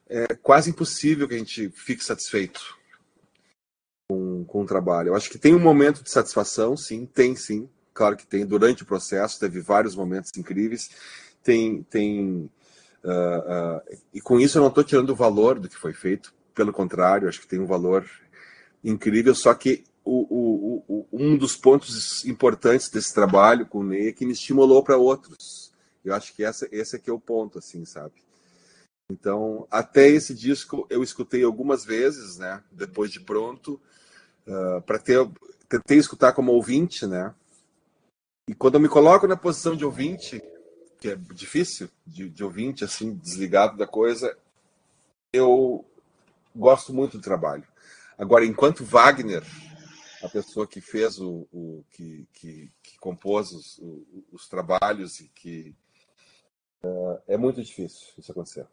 é 0.08 0.34
quase 0.34 0.70
impossível 0.70 1.28
que 1.28 1.34
a 1.34 1.38
gente 1.38 1.70
fique 1.70 2.04
satisfeito 2.04 2.76
com, 4.08 4.44
com 4.44 4.62
o 4.62 4.66
trabalho. 4.66 5.08
Eu 5.08 5.14
acho 5.14 5.30
que 5.30 5.38
tem 5.38 5.54
um 5.54 5.60
momento 5.60 6.02
de 6.02 6.10
satisfação, 6.10 6.76
sim, 6.76 7.06
tem 7.06 7.36
sim. 7.36 7.68
Claro 7.94 8.16
que 8.16 8.26
tem. 8.26 8.44
Durante 8.44 8.82
o 8.82 8.86
processo, 8.86 9.38
teve 9.38 9.60
vários 9.60 9.94
momentos 9.94 10.30
incríveis. 10.36 10.90
Tem. 11.44 11.84
tem 11.84 12.50
uh, 13.04 13.08
uh, 13.08 13.98
e 14.12 14.20
com 14.20 14.40
isso 14.40 14.58
eu 14.58 14.62
não 14.62 14.68
estou 14.68 14.82
tirando 14.82 15.10
o 15.10 15.16
valor 15.16 15.60
do 15.60 15.68
que 15.68 15.76
foi 15.76 15.92
feito. 15.92 16.34
Pelo 16.54 16.72
contrário, 16.72 17.28
acho 17.28 17.40
que 17.40 17.46
tem 17.46 17.60
um 17.60 17.66
valor 17.66 18.04
incrível, 18.82 19.34
só 19.34 19.54
que 19.54 19.84
o, 20.04 20.20
o, 20.30 20.84
o, 20.88 21.06
um 21.12 21.36
dos 21.36 21.56
pontos 21.56 22.24
importantes 22.24 22.88
desse 22.88 23.14
trabalho 23.14 23.66
com 23.66 23.78
o 23.78 23.84
Ney 23.84 24.08
é 24.08 24.12
que 24.12 24.26
me 24.26 24.32
estimulou 24.32 24.82
para 24.82 24.96
outros. 24.96 25.72
Eu 26.04 26.14
acho 26.14 26.34
que 26.34 26.42
essa, 26.42 26.68
esse 26.72 26.96
aqui 26.96 27.10
é 27.10 27.12
o 27.12 27.20
ponto, 27.20 27.58
assim, 27.58 27.84
sabe? 27.84 28.14
Então, 29.10 29.66
até 29.70 30.08
esse 30.08 30.34
disco 30.34 30.86
eu 30.88 31.02
escutei 31.02 31.42
algumas 31.42 31.84
vezes, 31.84 32.38
né? 32.38 32.62
Depois 32.70 33.10
de 33.10 33.20
pronto, 33.20 33.80
uh, 34.46 34.80
para 34.82 34.98
ter, 34.98 35.28
tentei 35.68 35.98
escutar 35.98 36.32
como 36.32 36.52
ouvinte, 36.52 37.06
né? 37.06 37.34
E 38.48 38.54
quando 38.54 38.74
eu 38.74 38.80
me 38.80 38.88
coloco 38.88 39.26
na 39.26 39.36
posição 39.36 39.76
de 39.76 39.84
ouvinte, 39.84 40.42
que 41.00 41.08
é 41.08 41.16
difícil 41.16 41.88
de, 42.06 42.28
de 42.28 42.44
ouvinte, 42.44 42.84
assim, 42.84 43.14
desligado 43.14 43.76
da 43.76 43.86
coisa, 43.86 44.36
eu 45.32 45.84
gosto 46.54 46.92
muito 46.92 47.18
do 47.18 47.22
trabalho. 47.22 47.64
Agora, 48.18 48.44
enquanto 48.44 48.84
Wagner, 48.84 49.42
a 50.22 50.28
pessoa 50.28 50.66
que 50.66 50.80
fez 50.80 51.18
o, 51.18 51.46
o 51.52 51.84
que, 51.90 52.26
que, 52.32 52.70
que, 52.82 52.98
compôs 52.98 53.52
os, 53.52 53.78
o, 53.78 54.24
os, 54.32 54.48
trabalhos 54.48 55.20
e 55.20 55.28
que 55.28 55.74
uh, 56.84 57.18
é 57.26 57.36
muito 57.36 57.62
difícil 57.62 58.08
isso 58.18 58.30
acontecer. 58.30 58.66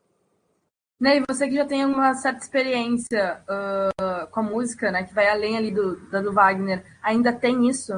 Ney, 1.00 1.24
você 1.28 1.48
que 1.48 1.56
já 1.56 1.66
tem 1.66 1.86
uma 1.86 2.14
certa 2.16 2.40
experiência 2.40 3.42
uh, 3.44 4.28
com 4.28 4.40
a 4.40 4.44
música, 4.44 4.92
né, 4.92 5.04
que 5.04 5.14
vai 5.14 5.30
além 5.30 5.56
ali 5.56 5.72
do, 5.72 5.96
do 5.96 6.34
Wagner, 6.34 6.84
ainda 7.02 7.32
tem 7.32 7.70
isso? 7.70 7.94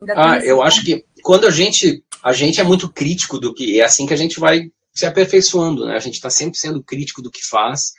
Ainda 0.00 0.14
ah, 0.16 0.38
tem 0.38 0.48
eu 0.48 0.62
acho 0.62 0.84
que 0.84 1.04
quando 1.22 1.46
a 1.46 1.50
gente 1.50 2.04
a 2.22 2.32
gente 2.32 2.60
é 2.60 2.64
muito 2.64 2.92
crítico 2.92 3.38
do 3.38 3.52
que 3.52 3.80
é 3.80 3.84
assim 3.84 4.06
que 4.06 4.14
a 4.14 4.16
gente 4.16 4.38
vai 4.38 4.70
se 4.94 5.04
aperfeiçoando, 5.04 5.84
né? 5.86 5.94
A 5.94 6.00
gente 6.00 6.14
está 6.14 6.30
sempre 6.30 6.58
sendo 6.58 6.82
crítico 6.82 7.20
do 7.20 7.30
que 7.30 7.44
faz. 7.44 7.92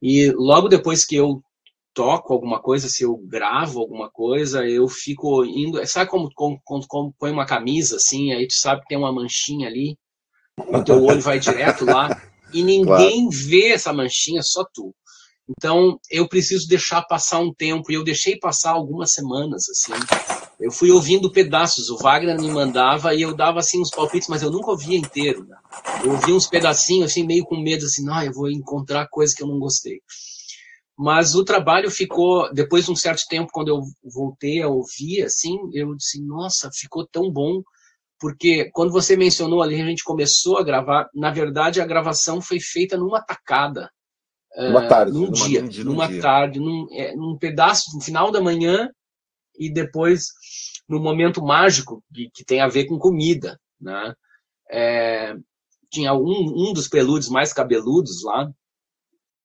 E 0.00 0.30
logo 0.32 0.68
depois 0.68 1.04
que 1.04 1.16
eu 1.16 1.42
toco 1.96 2.34
alguma 2.34 2.60
coisa, 2.60 2.90
se 2.90 3.04
eu 3.04 3.16
gravo 3.16 3.80
alguma 3.80 4.10
coisa, 4.10 4.68
eu 4.68 4.86
fico 4.86 5.42
indo. 5.46 5.84
Sabe 5.86 6.10
como, 6.10 6.28
como, 6.34 6.60
como 6.86 7.14
põe 7.18 7.32
uma 7.32 7.46
camisa 7.46 7.96
assim, 7.96 8.34
aí 8.34 8.46
tu 8.46 8.54
sabe 8.54 8.82
que 8.82 8.88
tem 8.88 8.98
uma 8.98 9.10
manchinha 9.10 9.66
ali, 9.66 9.96
o 10.58 10.84
teu 10.84 11.02
olho 11.02 11.22
vai 11.22 11.40
direto 11.40 11.86
lá, 11.86 12.20
e 12.52 12.62
ninguém 12.62 13.22
claro. 13.24 13.30
vê 13.30 13.68
essa 13.72 13.94
manchinha, 13.94 14.42
só 14.42 14.62
tu. 14.74 14.94
Então 15.48 15.98
eu 16.10 16.28
preciso 16.28 16.68
deixar 16.68 17.00
passar 17.02 17.38
um 17.38 17.52
tempo, 17.52 17.90
e 17.90 17.94
eu 17.94 18.04
deixei 18.04 18.38
passar 18.38 18.72
algumas 18.72 19.12
semanas, 19.12 19.64
assim. 19.70 19.94
Eu 20.60 20.70
fui 20.70 20.90
ouvindo 20.90 21.32
pedaços, 21.32 21.88
o 21.88 21.96
Wagner 21.96 22.38
me 22.38 22.50
mandava 22.50 23.14
e 23.14 23.22
eu 23.22 23.34
dava 23.34 23.60
assim 23.60 23.80
uns 23.80 23.90
palpites, 23.90 24.28
mas 24.28 24.42
eu 24.42 24.50
nunca 24.50 24.70
ouvia 24.70 24.98
inteiro. 24.98 25.46
Né? 25.46 25.56
Eu 26.04 26.12
ouvia 26.12 26.34
uns 26.34 26.46
pedacinhos, 26.46 27.10
assim, 27.10 27.26
meio 27.26 27.44
com 27.44 27.56
medo, 27.56 27.84
assim, 27.84 28.04
não, 28.04 28.22
eu 28.22 28.32
vou 28.32 28.50
encontrar 28.50 29.08
coisa 29.08 29.34
que 29.34 29.42
eu 29.42 29.46
não 29.46 29.58
gostei. 29.58 30.00
Mas 30.98 31.34
o 31.34 31.44
trabalho 31.44 31.90
ficou, 31.90 32.50
depois 32.52 32.86
de 32.86 32.90
um 32.90 32.96
certo 32.96 33.22
tempo, 33.28 33.52
quando 33.52 33.68
eu 33.68 33.82
voltei 34.02 34.62
a 34.62 34.68
ouvir, 34.68 35.24
assim, 35.24 35.56
eu 35.74 35.94
disse, 35.94 36.22
nossa, 36.22 36.70
ficou 36.72 37.06
tão 37.06 37.30
bom, 37.30 37.62
porque 38.18 38.70
quando 38.72 38.90
você 38.90 39.14
mencionou 39.14 39.62
ali, 39.62 39.80
a 39.80 39.84
gente 39.84 40.02
começou 40.02 40.56
a 40.56 40.64
gravar, 40.64 41.08
na 41.14 41.30
verdade, 41.30 41.80
a 41.80 41.86
gravação 41.86 42.40
foi 42.40 42.58
feita 42.60 42.96
numa 42.96 43.20
tacada. 43.20 43.90
Numa 44.56 44.88
tarde. 44.88 45.12
Num 45.12 45.30
dia, 45.30 45.60
numa, 45.60 45.84
numa 45.84 46.08
dia. 46.08 46.22
tarde, 46.22 46.58
num, 46.58 46.86
é, 46.92 47.14
num 47.14 47.36
pedaço, 47.36 47.94
no 47.94 48.02
final 48.02 48.30
da 48.30 48.40
manhã, 48.40 48.88
e 49.58 49.70
depois 49.70 50.28
no 50.88 50.98
momento 50.98 51.42
mágico, 51.42 52.02
que, 52.14 52.30
que 52.32 52.44
tem 52.44 52.60
a 52.60 52.68
ver 52.68 52.86
com 52.86 52.98
comida, 52.98 53.60
né? 53.78 54.14
É, 54.70 55.34
tinha 55.90 56.14
um, 56.14 56.68
um 56.70 56.72
dos 56.72 56.88
peludos 56.88 57.28
mais 57.28 57.52
cabeludos 57.52 58.24
lá, 58.24 58.50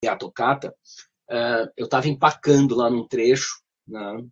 é 0.04 0.08
a 0.08 0.16
tocata, 0.16 0.74
uh, 1.32 1.72
eu 1.78 1.86
estava 1.86 2.08
empacando 2.08 2.76
lá 2.76 2.90
num 2.90 3.08
trecho, 3.08 3.62
né, 3.88 4.24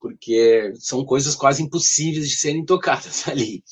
porque 0.00 0.72
são 0.76 1.04
coisas 1.04 1.36
quase 1.36 1.62
impossíveis 1.62 2.28
de 2.28 2.36
serem 2.36 2.64
tocadas 2.66 3.28
ali. 3.28 3.62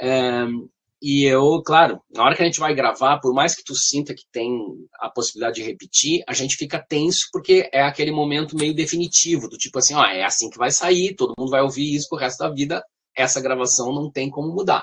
Uh, 0.00 0.68
e 1.06 1.24
eu, 1.24 1.62
claro, 1.62 2.00
na 2.10 2.24
hora 2.24 2.34
que 2.34 2.42
a 2.42 2.46
gente 2.46 2.60
vai 2.60 2.74
gravar, 2.74 3.18
por 3.18 3.34
mais 3.34 3.54
que 3.54 3.62
tu 3.62 3.74
sinta 3.74 4.14
que 4.14 4.24
tem 4.32 4.50
a 4.98 5.10
possibilidade 5.10 5.56
de 5.56 5.62
repetir, 5.62 6.22
a 6.26 6.32
gente 6.32 6.56
fica 6.56 6.82
tenso 6.82 7.28
porque 7.30 7.68
é 7.72 7.82
aquele 7.82 8.10
momento 8.10 8.56
meio 8.56 8.74
definitivo, 8.74 9.46
do 9.46 9.58
tipo 9.58 9.78
assim, 9.78 9.94
ó, 9.94 10.02
é 10.02 10.24
assim 10.24 10.48
que 10.48 10.56
vai 10.56 10.70
sair, 10.70 11.14
todo 11.14 11.34
mundo 11.38 11.50
vai 11.50 11.60
ouvir 11.60 11.94
isso 11.94 12.08
pro 12.08 12.18
resto 12.18 12.38
da 12.38 12.50
vida, 12.50 12.82
essa 13.14 13.40
gravação 13.40 13.92
não 13.92 14.10
tem 14.10 14.30
como 14.30 14.54
mudar. 14.54 14.82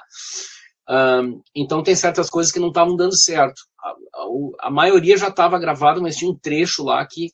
Então 1.55 1.83
tem 1.83 1.95
certas 1.95 2.29
coisas 2.29 2.51
que 2.51 2.59
não 2.59 2.69
estavam 2.69 2.95
dando 2.95 3.15
certo. 3.15 3.61
A, 3.79 3.89
a, 3.89 4.67
a 4.67 4.71
maioria 4.71 5.17
já 5.17 5.29
estava 5.29 5.59
gravada, 5.59 6.01
mas 6.01 6.17
tinha 6.17 6.29
um 6.29 6.37
trecho 6.37 6.83
lá 6.83 7.05
que. 7.05 7.31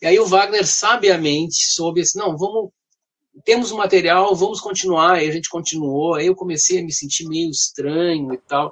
E 0.00 0.06
aí 0.06 0.18
o 0.18 0.26
Wagner 0.26 0.66
sabiamente 0.66 1.72
soube 1.74 2.00
assim, 2.00 2.18
não, 2.18 2.36
vamos. 2.36 2.70
Temos 3.44 3.72
o 3.72 3.76
material, 3.76 4.34
vamos 4.34 4.60
continuar. 4.60 5.14
Aí 5.14 5.28
a 5.28 5.32
gente 5.32 5.50
continuou. 5.50 6.14
Aí 6.14 6.26
eu 6.26 6.36
comecei 6.36 6.80
a 6.80 6.84
me 6.84 6.92
sentir 6.92 7.26
meio 7.28 7.50
estranho 7.50 8.32
e 8.32 8.38
tal. 8.38 8.70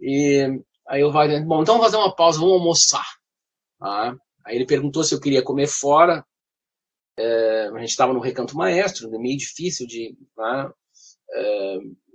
E 0.00 0.60
aí 0.86 1.02
o 1.04 1.12
Wagner, 1.12 1.44
bom, 1.46 1.62
então 1.62 1.76
vamos 1.76 1.90
fazer 1.90 2.02
uma 2.02 2.14
pausa, 2.14 2.38
vamos 2.38 2.54
almoçar. 2.54 3.06
Ah, 3.80 4.14
aí 4.44 4.56
ele 4.56 4.66
perguntou 4.66 5.04
se 5.04 5.14
eu 5.14 5.20
queria 5.20 5.42
comer 5.42 5.66
fora. 5.66 6.24
É, 7.18 7.70
a 7.72 7.78
gente 7.78 7.90
estava 7.90 8.12
no 8.12 8.20
Recanto 8.20 8.56
Maestro, 8.56 9.10
meio 9.18 9.38
difícil 9.38 9.86
de. 9.86 10.14
Ah, 10.38 10.70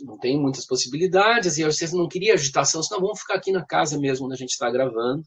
não 0.01 0.18
tem 0.18 0.39
muitas 0.39 0.65
possibilidades, 0.65 1.58
e 1.58 1.63
vocês 1.63 1.94
não 1.94 2.08
queriam 2.08 2.34
agitação, 2.34 2.82
senão 2.82 3.01
vamos 3.01 3.20
ficar 3.20 3.36
aqui 3.36 3.51
na 3.51 3.65
casa 3.65 4.00
mesmo 4.00 4.25
onde 4.25 4.36
a 4.36 4.38
gente 4.38 4.51
está 4.51 4.70
gravando, 4.70 5.24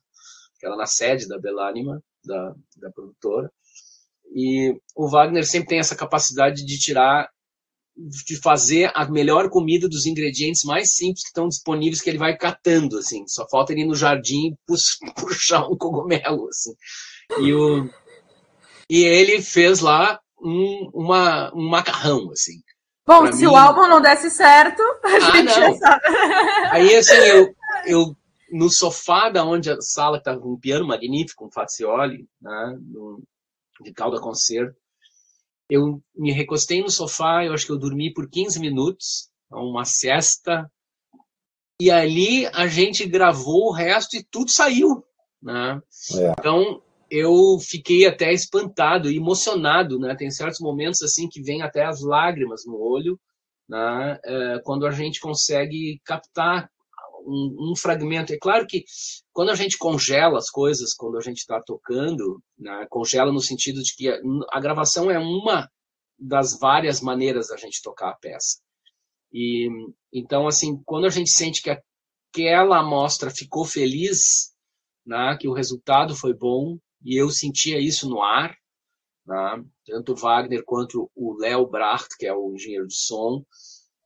que 0.58 0.66
era 0.66 0.76
na 0.76 0.86
sede 0.86 1.28
da 1.28 1.38
Belânima, 1.38 2.02
da, 2.24 2.54
da 2.76 2.90
produtora. 2.90 3.50
E 4.34 4.74
o 4.96 5.08
Wagner 5.08 5.46
sempre 5.46 5.68
tem 5.68 5.78
essa 5.78 5.94
capacidade 5.94 6.64
de 6.64 6.78
tirar, 6.78 7.28
de 7.96 8.36
fazer 8.40 8.90
a 8.94 9.08
melhor 9.08 9.48
comida 9.48 9.88
dos 9.88 10.06
ingredientes 10.06 10.64
mais 10.64 10.94
simples 10.94 11.22
que 11.22 11.28
estão 11.28 11.48
disponíveis, 11.48 12.00
que 12.00 12.10
ele 12.10 12.18
vai 12.18 12.36
catando, 12.36 12.98
assim. 12.98 13.24
Só 13.28 13.46
falta 13.48 13.72
ele 13.72 13.82
ir 13.82 13.86
no 13.86 13.94
jardim 13.94 14.56
puxar 15.16 15.68
um 15.68 15.76
cogumelo, 15.76 16.48
assim. 16.48 16.74
E, 17.40 17.52
o, 17.52 17.88
e 18.90 19.04
ele 19.04 19.40
fez 19.40 19.80
lá 19.80 20.20
um, 20.42 20.90
uma, 20.92 21.54
um 21.54 21.68
macarrão, 21.68 22.30
assim. 22.32 22.60
Bom, 23.06 23.30
se 23.32 23.42
mim... 23.42 23.46
o 23.46 23.56
álbum 23.56 23.86
não 23.86 24.00
desse 24.00 24.30
certo, 24.30 24.82
a 24.82 25.08
ah, 25.08 25.20
gente 25.20 25.44
não. 25.44 25.54
já 25.54 25.74
sabe. 25.74 26.02
Aí, 26.70 26.96
assim, 26.96 27.12
eu, 27.12 27.54
eu 27.86 28.16
no 28.50 28.70
sofá 28.70 29.28
da 29.28 29.44
onde 29.44 29.70
a 29.70 29.80
sala 29.80 30.18
estava 30.18 30.40
um 30.46 30.58
piano 30.58 30.86
magnífico, 30.86 31.46
um 31.46 31.50
Fazioli, 31.50 32.26
né, 32.40 32.78
de 33.82 33.92
Calda 33.92 34.20
Concerto, 34.20 34.76
eu 35.68 36.00
me 36.14 36.30
recostei 36.32 36.82
no 36.82 36.90
sofá, 36.90 37.44
eu 37.44 37.52
acho 37.52 37.66
que 37.66 37.72
eu 37.72 37.78
dormi 37.78 38.12
por 38.12 38.28
15 38.28 38.60
minutos, 38.60 39.30
uma 39.50 39.84
siesta, 39.84 40.70
e 41.80 41.90
ali 41.90 42.46
a 42.46 42.66
gente 42.66 43.06
gravou 43.06 43.68
o 43.68 43.72
resto 43.72 44.16
e 44.16 44.22
tudo 44.22 44.50
saiu, 44.50 45.04
né? 45.42 45.80
É. 46.14 46.34
Então 46.38 46.82
eu 47.14 47.58
fiquei 47.60 48.06
até 48.06 48.32
espantado, 48.32 49.08
emocionado, 49.08 49.98
né? 50.00 50.16
Tem 50.16 50.30
certos 50.30 50.58
momentos 50.60 51.00
assim 51.02 51.28
que 51.28 51.40
vem 51.40 51.62
até 51.62 51.84
as 51.84 52.00
lágrimas 52.02 52.62
no 52.66 52.76
olho, 52.76 53.18
né? 53.68 54.18
É, 54.24 54.60
quando 54.64 54.84
a 54.84 54.90
gente 54.90 55.20
consegue 55.20 56.00
captar 56.04 56.68
um, 57.24 57.70
um, 57.70 57.76
fragmento. 57.76 58.32
É 58.32 58.38
claro 58.38 58.66
que 58.66 58.84
quando 59.32 59.50
a 59.50 59.54
gente 59.54 59.78
congela 59.78 60.38
as 60.38 60.50
coisas, 60.50 60.92
quando 60.92 61.16
a 61.16 61.20
gente 61.20 61.38
está 61.38 61.62
tocando, 61.64 62.42
né? 62.58 62.86
congela 62.90 63.32
no 63.32 63.40
sentido 63.40 63.80
de 63.82 63.94
que 63.94 64.08
a, 64.08 64.18
a 64.50 64.60
gravação 64.60 65.10
é 65.10 65.18
uma 65.18 65.70
das 66.18 66.58
várias 66.58 67.00
maneiras 67.00 67.48
da 67.48 67.56
gente 67.56 67.80
tocar 67.80 68.10
a 68.10 68.16
peça. 68.16 68.58
E 69.32 69.68
então, 70.12 70.46
assim, 70.46 70.82
quando 70.84 71.06
a 71.06 71.10
gente 71.10 71.30
sente 71.30 71.62
que 71.62 71.70
aquela 71.70 72.80
amostra 72.80 73.30
ficou 73.30 73.64
feliz, 73.64 74.52
né, 75.06 75.36
que 75.40 75.48
o 75.48 75.52
resultado 75.52 76.14
foi 76.14 76.34
bom, 76.34 76.78
e 77.04 77.20
eu 77.20 77.30
sentia 77.30 77.78
isso 77.78 78.08
no 78.08 78.22
ar, 78.22 78.56
né, 79.26 79.64
tanto 79.86 80.12
o 80.12 80.16
Wagner 80.16 80.64
quanto 80.64 81.10
o 81.14 81.36
Léo 81.38 81.66
Bracht, 81.66 82.16
que 82.18 82.26
é 82.26 82.34
o 82.34 82.54
engenheiro 82.54 82.86
de 82.86 82.96
som, 82.96 83.44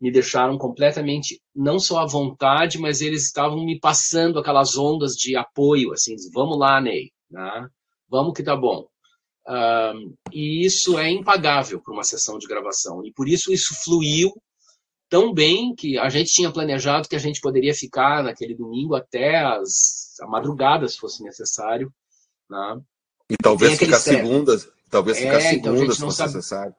me 0.00 0.12
deixaram 0.12 0.57
completamente 0.57 1.40
não 1.55 1.78
só 1.78 2.00
à 2.00 2.07
vontade, 2.07 2.78
mas 2.78 3.00
eles 3.00 3.25
estavam 3.25 3.64
me 3.64 3.78
passando 3.78 4.38
aquelas 4.38 4.76
ondas 4.76 5.14
de 5.14 5.37
apoio, 5.37 5.93
assim, 5.93 6.14
vamos 6.33 6.59
lá, 6.59 6.81
Ney, 6.81 7.11
né? 7.31 7.69
vamos 8.09 8.33
que 8.35 8.43
tá 8.43 8.57
bom. 8.57 8.87
Um, 9.49 10.14
e 10.33 10.64
isso 10.64 10.99
é 10.99 11.11
impagável 11.11 11.81
para 11.81 11.95
uma 11.95 12.05
sessão 12.05 12.38
de 12.38 12.47
gravação. 12.47 13.05
E 13.05 13.12
por 13.12 13.26
isso 13.26 13.52
isso 13.52 13.75
fluiu 13.83 14.31
tão 15.09 15.33
bem 15.33 15.75
que 15.75 15.99
a 15.99 16.09
gente 16.11 16.31
tinha 16.31 16.52
planejado 16.52 17.09
que 17.09 17.17
a 17.17 17.21
gente 17.21 17.40
poderia 17.40 17.75
ficar 17.75 18.23
naquele 18.23 18.55
domingo 18.55 18.95
até 18.95 19.38
as, 19.38 20.14
a 20.21 20.26
madrugada, 20.26 20.87
se 20.87 20.99
fosse 20.99 21.23
necessário. 21.23 21.90
Né? 22.49 22.81
E 23.31 23.37
talvez 23.37 23.78
ficar 23.78 23.99
segundas, 23.99 24.69
talvez 24.90 25.19
é, 25.19 25.21
ficar 25.21 25.55
então 25.55 25.75
segundas, 25.75 25.97
se 25.97 26.02
fosse 26.02 26.23
necessário. 26.23 26.75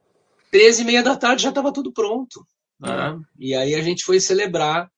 13 0.52 0.82
e 0.82 0.86
meia 0.86 1.04
da 1.04 1.16
tarde 1.16 1.44
já 1.44 1.50
estava 1.50 1.72
tudo 1.72 1.94
pronto. 1.94 2.46
Né? 2.80 2.90
É. 2.90 3.16
E 3.38 3.56
aí 3.56 3.76
a 3.76 3.82
gente 3.82 4.04
foi 4.04 4.20
celebrar. 4.20 4.92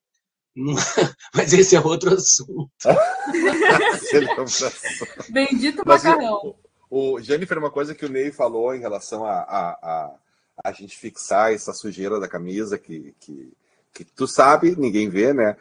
Mas 1.34 1.54
esse 1.54 1.76
é 1.76 1.80
outro 1.80 2.14
assunto. 2.14 2.70
Bendito 5.30 5.84
macarrão. 5.86 6.56
O, 6.90 7.16
o 7.16 7.22
Jennifer, 7.22 7.58
uma 7.58 7.72
coisa 7.72 7.96
que 7.96 8.06
o 8.06 8.10
Ney 8.10 8.32
falou 8.32 8.76
em 8.76 8.80
relação 8.80 9.26
a, 9.26 9.32
a, 9.32 9.70
a 9.82 10.16
a 10.64 10.72
gente 10.72 10.98
fixar 10.98 11.54
essa 11.54 11.74
sujeira 11.74 12.20
da 12.20 12.28
camisa 12.28 12.78
que, 12.78 13.16
que, 13.20 13.52
que 13.94 14.06
tu 14.06 14.28
sabe, 14.28 14.76
ninguém 14.78 15.10
vê, 15.10 15.34
né? 15.34 15.58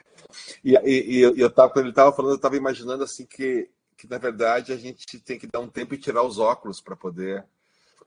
E, 0.65 0.75
e, 0.85 1.21
e 1.21 1.41
eu 1.41 1.51
tava, 1.51 1.73
quando 1.73 1.87
ele 1.87 1.93
estava 1.93 2.13
falando, 2.13 2.33
eu 2.33 2.37
estava 2.37 2.57
imaginando 2.57 3.03
assim 3.03 3.27
que, 3.27 3.69
que, 4.01 4.09
na 4.09 4.17
verdade, 4.17 4.73
a 4.73 4.77
gente 4.77 5.21
tem 5.21 5.39
que 5.39 5.47
dar 5.47 5.61
um 5.61 5.69
tempo 5.69 5.93
e 5.93 5.99
tirar 5.99 6.23
os 6.23 6.39
óculos 6.39 6.81
para 6.81 6.97
poder. 6.97 7.45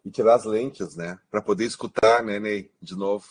E 0.03 0.09
tirar 0.09 0.35
as 0.35 0.43
lentes, 0.43 0.95
né? 0.95 1.19
Para 1.29 1.41
poder 1.41 1.65
escutar, 1.65 2.23
né, 2.23 2.39
Ney? 2.39 2.71
De 2.81 2.95
novo. 2.95 3.25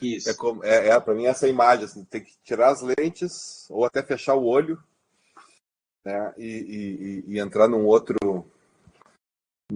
Isso. 0.00 0.30
É, 0.30 0.34
como, 0.34 0.64
é, 0.64 0.88
é 0.88 0.98
para 1.00 1.14
mim, 1.14 1.26
essa 1.26 1.46
imagem, 1.46 1.84
assim, 1.84 2.04
tem 2.04 2.22
que 2.22 2.32
tirar 2.42 2.70
as 2.70 2.80
lentes, 2.80 3.66
ou 3.68 3.84
até 3.84 4.02
fechar 4.02 4.34
o 4.34 4.46
olho, 4.46 4.82
né? 6.02 6.32
E, 6.38 7.24
e, 7.28 7.34
e 7.34 7.38
entrar 7.38 7.68
num 7.68 7.84
outro. 7.84 8.16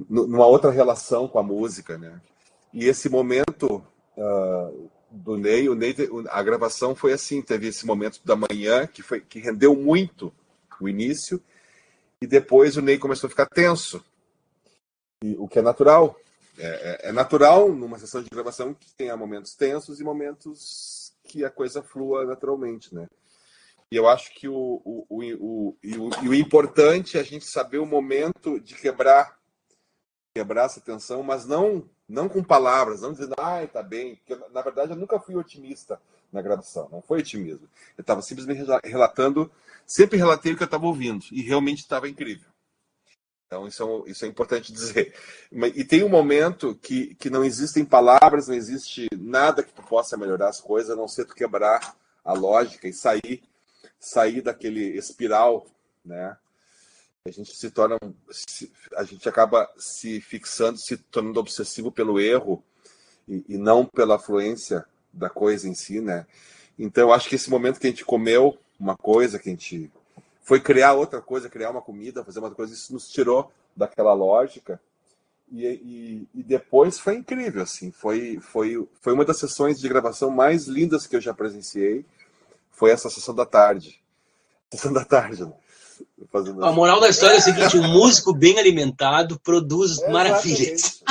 numa 0.08 0.46
outra 0.46 0.70
relação 0.70 1.28
com 1.28 1.38
a 1.38 1.42
música, 1.42 1.98
né? 1.98 2.18
E 2.72 2.86
esse 2.86 3.10
momento 3.10 3.84
uh, 4.16 4.90
do 5.10 5.36
Ney, 5.36 5.68
o 5.68 5.74
Ney, 5.74 5.94
a 6.30 6.42
gravação 6.42 6.94
foi 6.94 7.12
assim, 7.12 7.42
teve 7.42 7.68
esse 7.68 7.84
momento 7.84 8.20
da 8.24 8.34
manhã 8.34 8.86
que 8.86 9.02
foi 9.02 9.20
que 9.20 9.38
rendeu 9.38 9.76
muito 9.76 10.32
o 10.80 10.88
início 10.88 11.40
e 12.22 12.26
depois 12.26 12.76
o 12.76 12.80
Ney 12.80 12.98
começou 12.98 13.26
a 13.26 13.30
ficar 13.30 13.46
tenso, 13.46 14.00
e, 15.24 15.34
o 15.36 15.48
que 15.48 15.58
é 15.58 15.62
natural. 15.62 16.16
É, 16.56 16.66
é, 16.66 17.08
é, 17.08 17.12
natural 17.12 17.72
numa 17.72 17.98
sessão 17.98 18.22
de 18.22 18.28
gravação 18.30 18.74
que 18.74 18.92
tenha 18.94 19.16
momentos 19.16 19.54
tensos 19.54 19.98
e 19.98 20.04
momentos 20.04 21.12
que 21.24 21.44
a 21.44 21.50
coisa 21.50 21.82
flua 21.82 22.24
naturalmente, 22.24 22.94
né? 22.94 23.08
E 23.90 23.96
eu 23.96 24.06
acho 24.06 24.32
que 24.34 24.46
o, 24.46 24.80
o, 24.84 25.06
o, 25.08 25.22
o, 25.40 25.76
o, 25.98 26.28
o 26.28 26.34
importante 26.34 27.16
é 27.16 27.20
a 27.20 27.24
gente 27.24 27.44
saber 27.44 27.78
o 27.78 27.86
momento 27.86 28.60
de 28.60 28.74
quebrar 28.74 29.36
quebrar 30.34 30.66
essa 30.66 30.80
tensão, 30.80 31.22
mas 31.22 31.44
não 31.44 31.90
não 32.08 32.28
com 32.28 32.44
palavras, 32.44 33.00
não 33.00 33.12
dizendo, 33.12 33.34
ai, 33.38 33.66
tá 33.66 33.82
bem, 33.82 34.16
porque 34.16 34.36
na 34.52 34.62
verdade 34.62 34.92
eu 34.92 34.96
nunca 34.96 35.18
fui 35.18 35.34
otimista 35.34 36.00
na 36.32 36.40
gravação, 36.40 36.88
não 36.90 37.02
foi 37.02 37.20
otimismo. 37.20 37.68
Eu 37.96 38.02
estava 38.02 38.22
simplesmente 38.22 38.62
relatando, 38.84 39.50
sempre 39.86 40.16
relatei 40.16 40.52
o 40.52 40.56
que 40.56 40.62
eu 40.62 40.66
estava 40.66 40.86
ouvindo, 40.86 41.24
e 41.30 41.42
realmente 41.42 41.80
estava 41.80 42.08
incrível. 42.08 42.50
Então, 43.46 43.68
isso 43.68 43.82
é, 44.06 44.10
isso 44.10 44.24
é 44.24 44.28
importante 44.28 44.72
dizer. 44.72 45.14
E 45.74 45.84
tem 45.84 46.02
um 46.02 46.08
momento 46.08 46.74
que, 46.74 47.14
que 47.16 47.28
não 47.28 47.44
existem 47.44 47.84
palavras, 47.84 48.48
não 48.48 48.54
existe 48.54 49.08
nada 49.14 49.62
que 49.62 49.72
possa 49.82 50.16
melhorar 50.16 50.48
as 50.48 50.60
coisas, 50.60 50.90
a 50.90 50.96
não 50.96 51.06
ser 51.06 51.26
tu 51.26 51.34
quebrar 51.34 51.94
a 52.24 52.32
lógica 52.32 52.88
e 52.88 52.94
sair, 52.94 53.42
sair 54.00 54.40
daquele 54.40 54.96
espiral, 54.96 55.66
né? 56.02 56.36
a 57.24 57.30
gente 57.30 57.54
se 57.54 57.70
torna 57.70 57.96
a 58.96 59.04
gente 59.04 59.28
acaba 59.28 59.70
se 59.76 60.20
fixando 60.20 60.76
se 60.76 60.96
tornando 60.96 61.38
obsessivo 61.38 61.92
pelo 61.92 62.18
erro 62.18 62.64
e, 63.28 63.44
e, 63.50 63.56
não 63.56 63.86
pela 63.86 64.18
fluência 64.18 64.84
da 65.12 65.28
coisa 65.28 65.68
em 65.68 65.74
si 65.74 66.00
né? 66.00 66.26
Então 66.78 67.12
acho 67.12 67.28
que 67.28 67.34
esse 67.34 67.50
momento 67.50 67.78
que 67.78 67.86
a 67.86 67.90
gente 67.90 68.04
comeu 68.04 68.58
uma 68.78 68.96
coisa 68.96 69.38
que 69.38 69.48
a 69.48 69.52
gente 69.52 69.90
foi 70.42 70.60
criar 70.60 70.94
outra 70.94 71.20
coisa 71.20 71.48
criar 71.48 71.70
uma 71.70 71.82
comida 71.82 72.24
fazer 72.24 72.40
uma 72.40 72.50
coisa 72.50 72.72
isso 72.72 72.92
nos 72.92 73.08
tirou 73.08 73.50
daquela 73.76 74.12
lógica. 74.12 74.80
E, 75.50 75.66
e, 75.66 76.28
e 76.34 76.42
depois 76.42 76.98
foi 76.98 77.16
incrível 77.16 77.62
assim. 77.62 77.90
Foi 77.90 78.38
foi 78.40 78.88
foi 79.00 79.12
uma 79.12 79.24
das 79.24 79.38
sessões 79.38 79.78
de 79.78 79.88
gravação 79.88 80.30
mais 80.30 80.66
lindas 80.66 81.06
que 81.06 81.16
eu 81.16 81.20
já 81.20 81.34
presenciei. 81.34 82.04
Foi 82.70 82.90
essa 82.90 83.10
sessão 83.10 83.34
da 83.34 83.44
tarde. 83.44 84.00
Sessão 84.72 84.92
da 84.92 85.04
tarde 85.04 85.44
né? 85.44 85.52
Fazendo... 86.32 86.64
A 86.64 86.72
moral 86.72 86.98
da 86.98 87.08
história 87.08 87.34
é 87.34 87.38
a 87.38 87.42
seguinte: 87.42 87.76
um 87.76 87.88
músico 87.88 88.32
bem 88.32 88.58
alimentado 88.58 89.38
produz 89.40 90.00
é 90.02 90.10
maravilhas. 90.10 91.02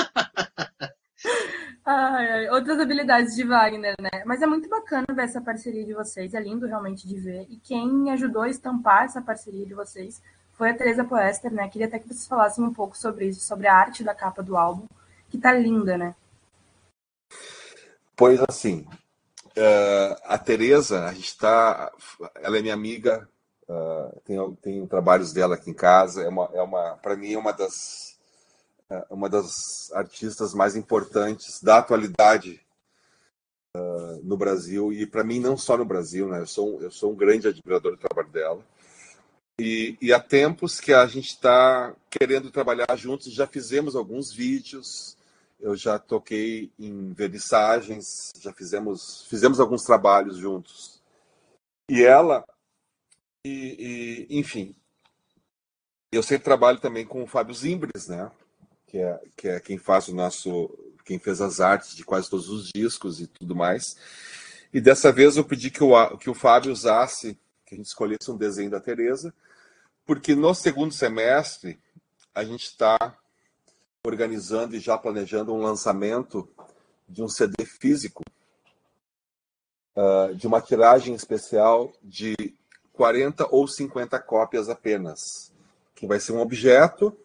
Ai, 1.94 2.32
ai, 2.32 2.50
outras 2.52 2.80
habilidades 2.80 3.36
de 3.36 3.44
Wagner, 3.44 3.96
né? 4.00 4.24
Mas 4.26 4.42
é 4.42 4.46
muito 4.48 4.70
bacana 4.70 5.06
ver 5.14 5.24
essa 5.24 5.42
parceria 5.42 5.84
de 5.84 5.94
vocês, 5.94 6.34
é 6.34 6.40
lindo 6.40 6.66
realmente 6.66 7.06
de 7.06 7.18
ver. 7.20 7.46
E 7.50 7.58
quem 7.58 8.10
ajudou 8.12 8.44
a 8.44 8.50
estampar 8.50 9.04
essa 9.04 9.22
parceria 9.22 9.66
de 9.66 9.74
vocês 9.74 10.22
foi 10.54 10.70
a 10.70 10.74
Teresa 10.74 11.04
Poester, 11.04 11.52
né? 11.52 11.68
Queria 11.68 11.88
até 11.88 12.00
que 12.00 12.08
vocês 12.08 12.28
falassem 12.28 12.64
um 12.64 12.74
pouco 12.74 12.98
sobre 12.98 13.26
isso, 13.28 13.42
sobre 13.42 13.68
a 13.68 13.76
arte 13.76 14.06
da 14.06 14.16
capa 14.16 14.42
do 14.42 14.56
álbum, 14.56 14.86
que 15.30 15.38
tá 15.38 15.52
linda, 15.52 15.98
né? 15.98 16.16
Pois 18.16 18.40
assim, 18.48 18.88
uh, 19.58 20.16
a 20.24 20.38
Teresa, 20.38 21.08
a 21.08 21.14
gente 21.14 21.38
tá. 21.38 21.92
Ela 22.42 22.58
é 22.58 22.62
minha 22.62 22.74
amiga 22.74 23.28
Uh, 23.72 24.20
tenho, 24.26 24.58
tenho 24.62 24.86
trabalhos 24.86 25.32
dela 25.32 25.56
aqui 25.56 25.70
em 25.72 25.74
casa. 25.74 26.24
É 26.24 26.28
uma, 26.28 26.50
é 26.54 26.62
uma 26.62 26.98
para 26.98 27.16
mim, 27.16 27.32
é 27.32 27.38
uma 27.38 27.54
das, 27.54 28.11
é 28.11 28.11
uma 29.10 29.30
das 29.30 29.92
artistas 29.94 30.54
mais 30.54 30.76
importantes 30.76 31.62
da 31.62 31.78
atualidade 31.78 32.62
uh, 33.76 34.22
no 34.24 34.38
Brasil. 34.38 34.92
E 34.92 35.06
para 35.06 35.24
mim, 35.24 35.40
não 35.40 35.58
só 35.58 35.78
no 35.78 35.86
Brasil, 35.86 36.28
né? 36.28 36.40
Eu 36.40 36.48
sou, 36.48 36.82
eu 36.82 36.92
sou 36.92 37.12
um 37.12 37.16
grande 37.16 37.48
admirador 37.48 37.92
do 37.92 37.98
trabalho 37.98 38.30
dela. 38.30 38.66
E, 39.60 39.98
e 40.02 40.12
há 40.12 40.20
tempos 40.20 40.80
que 40.80 40.94
a 40.94 41.06
gente 41.06 41.30
está 41.30 41.96
querendo 42.10 42.52
trabalhar 42.52 42.96
juntos. 42.96 43.34
Já 43.34 43.48
fizemos 43.48 43.96
alguns 43.96 44.34
vídeos. 44.34 45.18
Eu 45.60 45.76
já 45.76 46.00
toquei 46.00 46.72
em 46.80 47.14
vernissagens, 47.14 48.32
já 48.40 48.52
fizemos, 48.52 49.28
fizemos 49.30 49.60
alguns 49.60 49.84
trabalhos 49.84 50.38
juntos. 50.38 51.00
E 51.88 52.04
ela 52.04 52.44
e, 53.46 54.28
e, 54.30 54.40
enfim, 54.40 54.76
eu 56.12 56.22
sempre 56.22 56.44
trabalho 56.44 56.80
também 56.80 57.06
com 57.06 57.24
o 57.24 57.28
Fábio 57.28 57.56
Zimbres, 57.56 58.08
né? 58.08 58.32
Que 58.92 58.98
é, 58.98 59.20
que 59.38 59.48
é 59.48 59.60
quem 59.62 59.78
faz 59.78 60.10
o 60.10 60.14
nosso, 60.14 60.70
quem 61.06 61.18
fez 61.18 61.40
as 61.40 61.62
artes 61.62 61.96
de 61.96 62.04
quase 62.04 62.30
todos 62.30 62.50
os 62.50 62.70
discos 62.76 63.22
e 63.22 63.28
tudo 63.28 63.56
mais. 63.56 63.96
E 64.74 64.82
dessa 64.82 65.14
vez 65.14 65.38
eu 65.38 65.46
pedi 65.46 65.72
que 65.72 65.82
o, 65.82 66.18
que 66.18 66.30
o 66.30 66.34
Fábio 66.34 66.74
usasse, 66.74 67.40
que 67.66 67.74
a 67.74 67.78
gente 67.78 67.88
escolhesse 67.88 68.30
um 68.30 68.36
desenho 68.36 68.70
da 68.70 68.82
Teresa, 68.82 69.34
porque 70.06 70.36
no 70.36 70.54
segundo 70.54 70.94
semestre 70.94 71.80
a 72.36 72.44
gente 72.44 72.66
está 72.66 73.18
organizando 74.06 74.76
e 74.76 74.80
já 74.80 74.98
planejando 74.98 75.54
um 75.54 75.62
lançamento 75.62 76.50
de 77.08 77.24
um 77.24 77.30
CD 77.30 77.64
físico, 77.64 78.24
uh, 79.96 80.36
de 80.36 80.46
uma 80.46 80.60
tiragem 80.60 81.16
especial 81.16 81.94
de 82.04 82.36
40 82.92 83.48
ou 83.52 83.66
50 83.68 84.20
cópias 84.20 84.68
apenas, 84.68 85.54
que 85.96 86.06
vai 86.06 86.20
ser 86.20 86.34
um 86.34 86.42
objeto, 86.42 87.18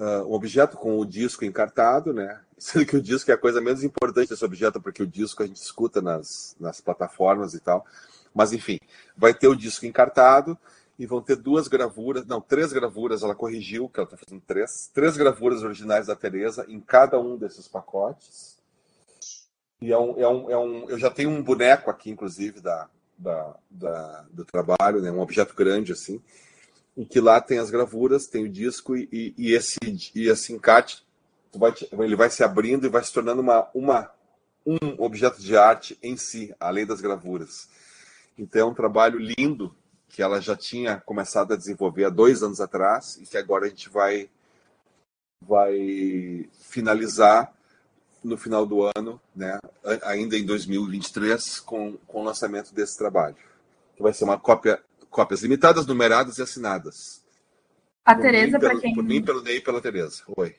uh, 0.00 0.26
um 0.26 0.32
objeto 0.32 0.76
com 0.76 0.98
o 0.98 1.04
disco 1.04 1.44
encartado, 1.44 2.12
né? 2.12 2.40
Sendo 2.58 2.86
que 2.86 2.96
o 2.96 3.02
disco 3.02 3.30
é 3.30 3.34
a 3.34 3.38
coisa 3.38 3.60
menos 3.60 3.84
importante 3.84 4.30
desse 4.30 4.44
objeto, 4.44 4.80
porque 4.80 5.02
o 5.02 5.06
disco 5.06 5.42
a 5.42 5.46
gente 5.46 5.62
escuta 5.62 6.00
nas, 6.00 6.56
nas 6.58 6.80
plataformas 6.80 7.54
e 7.54 7.60
tal. 7.60 7.86
Mas 8.34 8.52
enfim, 8.52 8.78
vai 9.16 9.32
ter 9.32 9.48
o 9.48 9.56
disco 9.56 9.86
encartado 9.86 10.58
e 10.98 11.06
vão 11.06 11.22
ter 11.22 11.36
duas 11.36 11.68
gravuras, 11.68 12.26
não, 12.26 12.40
três 12.40 12.72
gravuras, 12.72 13.22
ela 13.22 13.34
corrigiu, 13.34 13.88
que 13.88 14.00
ela 14.00 14.04
está 14.04 14.16
fazendo 14.16 14.42
três, 14.44 14.90
três 14.92 15.16
gravuras 15.16 15.62
originais 15.62 16.08
da 16.08 16.16
Teresa 16.16 16.66
em 16.68 16.80
cada 16.80 17.20
um 17.20 17.36
desses 17.36 17.68
pacotes. 17.68 18.58
E 19.80 19.92
é 19.92 19.98
um, 19.98 20.20
é 20.20 20.28
um, 20.28 20.50
é 20.50 20.58
um, 20.58 20.90
eu 20.90 20.98
já 20.98 21.08
tenho 21.08 21.30
um 21.30 21.40
boneco 21.40 21.88
aqui, 21.88 22.10
inclusive, 22.10 22.60
da, 22.60 22.88
da, 23.16 23.56
da, 23.70 24.24
do 24.32 24.44
trabalho, 24.44 25.00
né? 25.00 25.12
um 25.12 25.20
objeto 25.20 25.54
grande 25.54 25.92
assim, 25.92 26.20
em 26.98 27.04
que 27.04 27.20
lá 27.20 27.40
tem 27.40 27.60
as 27.60 27.70
gravuras, 27.70 28.26
tem 28.26 28.44
o 28.44 28.48
disco 28.48 28.96
e, 28.96 29.08
e, 29.12 29.34
e 29.38 29.52
esse, 29.54 29.78
e 30.16 30.28
esse 30.28 30.52
encarte 30.52 31.06
vai, 31.54 31.72
ele 31.92 32.16
vai 32.16 32.28
se 32.28 32.42
abrindo 32.42 32.84
e 32.84 32.90
vai 32.90 33.04
se 33.04 33.12
tornando 33.12 33.40
uma, 33.40 33.68
uma, 33.72 34.10
um 34.66 34.78
objeto 34.98 35.40
de 35.40 35.56
arte 35.56 35.96
em 36.02 36.16
si, 36.16 36.52
além 36.58 36.84
das 36.84 37.00
gravuras. 37.00 37.68
Então 38.36 38.62
é 38.62 38.64
um 38.64 38.74
trabalho 38.74 39.16
lindo 39.16 39.72
que 40.08 40.20
ela 40.20 40.40
já 40.40 40.56
tinha 40.56 41.00
começado 41.00 41.52
a 41.52 41.56
desenvolver 41.56 42.04
há 42.04 42.10
dois 42.10 42.42
anos 42.42 42.60
atrás 42.60 43.16
e 43.18 43.26
que 43.26 43.36
agora 43.36 43.66
a 43.66 43.68
gente 43.68 43.88
vai, 43.88 44.28
vai 45.40 46.48
finalizar 46.58 47.52
no 48.24 48.36
final 48.36 48.66
do 48.66 48.82
ano, 48.96 49.20
né, 49.36 49.56
ainda 50.02 50.36
em 50.36 50.44
2023, 50.44 51.60
com, 51.60 51.96
com 52.08 52.22
o 52.22 52.24
lançamento 52.24 52.74
desse 52.74 52.98
trabalho. 52.98 53.36
Que 53.94 54.02
vai 54.02 54.12
ser 54.12 54.24
uma 54.24 54.38
cópia, 54.38 54.82
cópias 55.10 55.42
limitadas, 55.42 55.86
numeradas 55.86 56.38
e 56.38 56.42
assinadas. 56.42 57.22
A 58.04 58.14
Tereza, 58.14 58.58
para 58.58 58.78
quem. 58.78 58.94
Por 58.94 59.04
mim, 59.04 59.22
pelo 59.22 59.42
Ney 59.42 59.58
e 59.58 59.60
pela 59.60 59.80
Tereza. 59.80 60.22
Oi. 60.36 60.54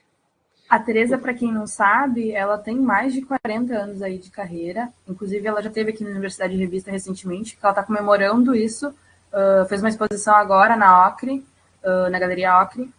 A 0.70 0.78
Tereza, 0.78 1.18
para 1.18 1.34
quem 1.34 1.52
não 1.52 1.66
sabe, 1.66 2.32
ela 2.32 2.58
tem 2.58 2.78
mais 2.78 3.12
de 3.12 3.24
40 3.24 3.74
anos 3.74 4.04
aí 4.04 4.20
de 4.20 4.30
carreira. 4.30 4.90
Inclusive, 5.08 5.48
ela 5.48 5.62
já 5.64 5.70
teve 5.72 5.90
aqui 5.90 6.04
na 6.04 6.12
Universidade 6.12 6.54
de 6.54 6.60
Revista 6.60 6.92
recentemente, 6.92 7.56
que 7.56 7.66
ela 7.66 7.72
está 7.72 7.84
comemorando 7.84 8.54
isso. 8.54 8.90
Uh, 8.90 9.68
fez 9.68 9.82
uma 9.82 9.90
exposição 9.90 10.36
agora 10.36 10.76
na 10.76 11.08
Ocre, 11.08 11.44
uh, 11.84 12.10
na 12.12 12.20
Galeria 12.20 12.62
Ocre, 12.62 12.94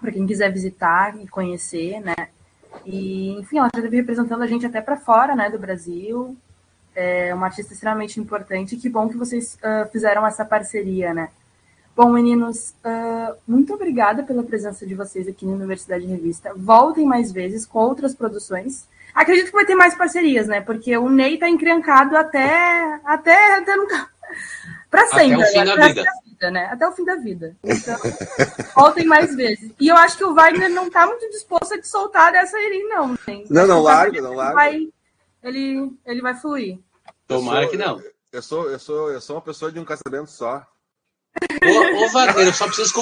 para 0.00 0.12
quem 0.12 0.24
quiser 0.24 0.52
visitar 0.52 1.20
e 1.20 1.26
conhecer, 1.26 2.00
né? 2.00 2.28
E, 2.86 3.32
enfim, 3.32 3.58
ela 3.58 3.68
já 3.74 3.80
esteve 3.80 3.96
representando 3.96 4.42
a 4.42 4.46
gente 4.46 4.64
até 4.64 4.80
para 4.80 4.96
fora, 4.96 5.34
né, 5.34 5.50
do 5.50 5.58
Brasil. 5.58 6.36
É 6.94 7.32
uma 7.34 7.46
artista 7.46 7.72
extremamente 7.72 8.18
importante. 8.18 8.76
Que 8.76 8.88
bom 8.88 9.08
que 9.08 9.16
vocês 9.16 9.56
uh, 9.56 9.88
fizeram 9.90 10.26
essa 10.26 10.44
parceria, 10.44 11.14
né? 11.14 11.28
Bom, 11.96 12.10
meninos, 12.10 12.74
uh, 12.84 13.36
muito 13.46 13.74
obrigada 13.74 14.22
pela 14.22 14.42
presença 14.42 14.86
de 14.86 14.94
vocês 14.94 15.28
aqui 15.28 15.44
na 15.44 15.52
Universidade 15.52 16.06
Revista. 16.06 16.52
Voltem 16.56 17.06
mais 17.06 17.30
vezes 17.32 17.66
com 17.66 17.78
outras 17.78 18.14
produções. 18.14 18.88
Acredito 19.14 19.46
que 19.46 19.52
vai 19.52 19.66
ter 19.66 19.74
mais 19.74 19.94
parcerias, 19.94 20.46
né? 20.46 20.60
Porque 20.60 20.96
o 20.96 21.08
Ney 21.08 21.36
tá 21.38 21.48
encrencado 21.48 22.16
até 22.16 23.00
até, 23.04 23.58
até 23.58 23.76
nunca 23.76 24.08
para 24.90 25.06
sempre. 25.08 25.42
Até 25.42 25.44
o 25.44 25.52
fim 25.52 25.64
da 25.64 25.86
vida 25.86 26.04
vida, 26.40 26.50
né? 26.50 26.68
Até 26.72 26.88
o 26.88 26.92
fim 26.92 27.04
da 27.04 27.16
vida. 27.16 27.54
Então, 27.62 27.98
voltem 28.74 29.04
mais 29.04 29.34
vezes. 29.36 29.70
E 29.78 29.88
eu 29.88 29.96
acho 29.96 30.16
que 30.16 30.24
o 30.24 30.34
Wagner 30.34 30.70
não 30.70 30.90
tá 30.90 31.06
muito 31.06 31.28
disposto 31.30 31.74
a 31.74 31.80
te 31.80 31.86
soltar 31.86 32.32
dessa 32.32 32.56
aí, 32.56 32.86
não. 32.88 33.08
Né? 33.08 33.44
Não, 33.50 33.66
não, 33.66 33.82
larga, 33.82 34.22
não 34.22 34.34
larga. 34.34 34.54
Vai, 34.54 34.88
ele, 35.42 35.92
ele 36.04 36.20
vai 36.20 36.34
fluir. 36.34 36.78
Tomara 37.26 37.62
sou, 37.62 37.70
que 37.70 37.76
não. 37.76 38.02
Eu 38.32 38.42
sou, 38.42 38.70
eu, 38.70 38.78
sou, 38.78 39.10
eu 39.10 39.20
sou 39.20 39.36
uma 39.36 39.42
pessoa 39.42 39.72
de 39.72 39.78
um 39.78 39.84
casamento 39.84 40.30
só. 40.30 40.66
Ô, 41.62 42.04
ô 42.04 42.08
Wagner, 42.10 42.46
eu 42.46 42.52
só, 42.52 42.66
preciso, 42.66 42.92